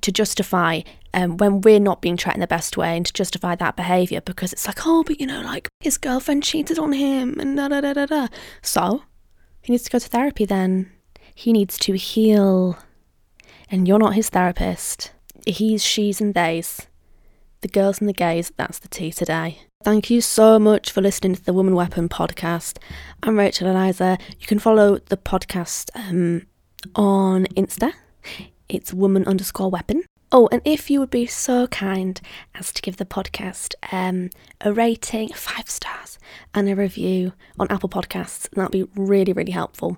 to 0.00 0.12
justify 0.12 0.80
um, 1.14 1.36
when 1.36 1.60
we're 1.60 1.80
not 1.80 2.02
being 2.02 2.16
treated 2.16 2.36
in 2.36 2.40
the 2.40 2.46
best 2.46 2.76
way 2.76 2.96
and 2.96 3.06
to 3.06 3.12
justify 3.12 3.54
that 3.54 3.76
behaviour 3.76 4.20
because 4.20 4.52
it's 4.52 4.66
like, 4.66 4.86
oh, 4.86 5.02
but 5.04 5.20
you 5.20 5.26
know, 5.26 5.40
like 5.42 5.68
his 5.80 5.98
girlfriend 5.98 6.42
cheated 6.42 6.78
on 6.78 6.92
him 6.92 7.38
and 7.40 7.56
da 7.56 7.68
da 7.68 7.80
da 7.80 7.92
da 7.92 8.06
da. 8.06 8.28
So 8.62 9.02
he 9.62 9.72
needs 9.72 9.84
to 9.84 9.90
go 9.90 9.98
to 9.98 10.08
therapy 10.08 10.44
then. 10.44 10.92
He 11.34 11.52
needs 11.52 11.78
to 11.78 11.94
heal. 11.96 12.78
And 13.70 13.86
you're 13.86 13.98
not 13.98 14.14
his 14.14 14.28
therapist. 14.28 15.12
he's, 15.46 15.84
she's, 15.84 16.20
and 16.20 16.34
theys. 16.34 16.86
The 17.60 17.68
girls 17.68 18.00
and 18.00 18.08
the 18.08 18.14
gays, 18.14 18.52
that's 18.56 18.78
the 18.78 18.88
tea 18.88 19.12
today. 19.12 19.60
Thank 19.84 20.10
you 20.10 20.20
so 20.20 20.58
much 20.58 20.90
for 20.90 21.00
listening 21.00 21.34
to 21.34 21.44
the 21.44 21.52
Woman 21.52 21.74
Weapon 21.74 22.08
podcast. 22.08 22.78
I'm 23.22 23.38
Rachel 23.38 23.68
Eliza. 23.68 24.18
You 24.38 24.46
can 24.46 24.58
follow 24.58 24.98
the 24.98 25.16
podcast 25.16 25.90
um, 25.94 26.46
on 26.94 27.46
Insta. 27.56 27.92
It's 28.68 28.92
woman 28.92 29.26
underscore 29.26 29.70
weapon. 29.70 30.04
Oh, 30.30 30.48
and 30.52 30.60
if 30.64 30.90
you 30.90 31.00
would 31.00 31.10
be 31.10 31.26
so 31.26 31.66
kind 31.68 32.20
as 32.54 32.70
to 32.74 32.82
give 32.82 32.98
the 32.98 33.06
podcast 33.06 33.74
um, 33.92 34.28
a 34.60 34.72
rating, 34.72 35.30
five 35.30 35.70
stars, 35.70 36.18
and 36.52 36.68
a 36.68 36.76
review 36.76 37.32
on 37.58 37.66
Apple 37.70 37.88
Podcasts, 37.88 38.48
that'd 38.50 38.70
be 38.70 38.86
really, 38.94 39.32
really 39.32 39.52
helpful. 39.52 39.96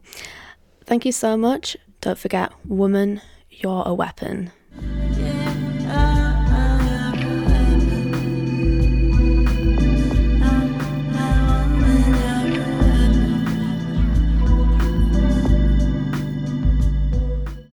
Thank 0.85 1.05
you 1.05 1.13
so 1.13 1.37
much. 1.37 1.77
Don't 2.01 2.19
forget, 2.19 2.53
woman, 2.65 3.21
you're 3.51 3.83
a 3.85 3.93
weapon. 3.93 4.53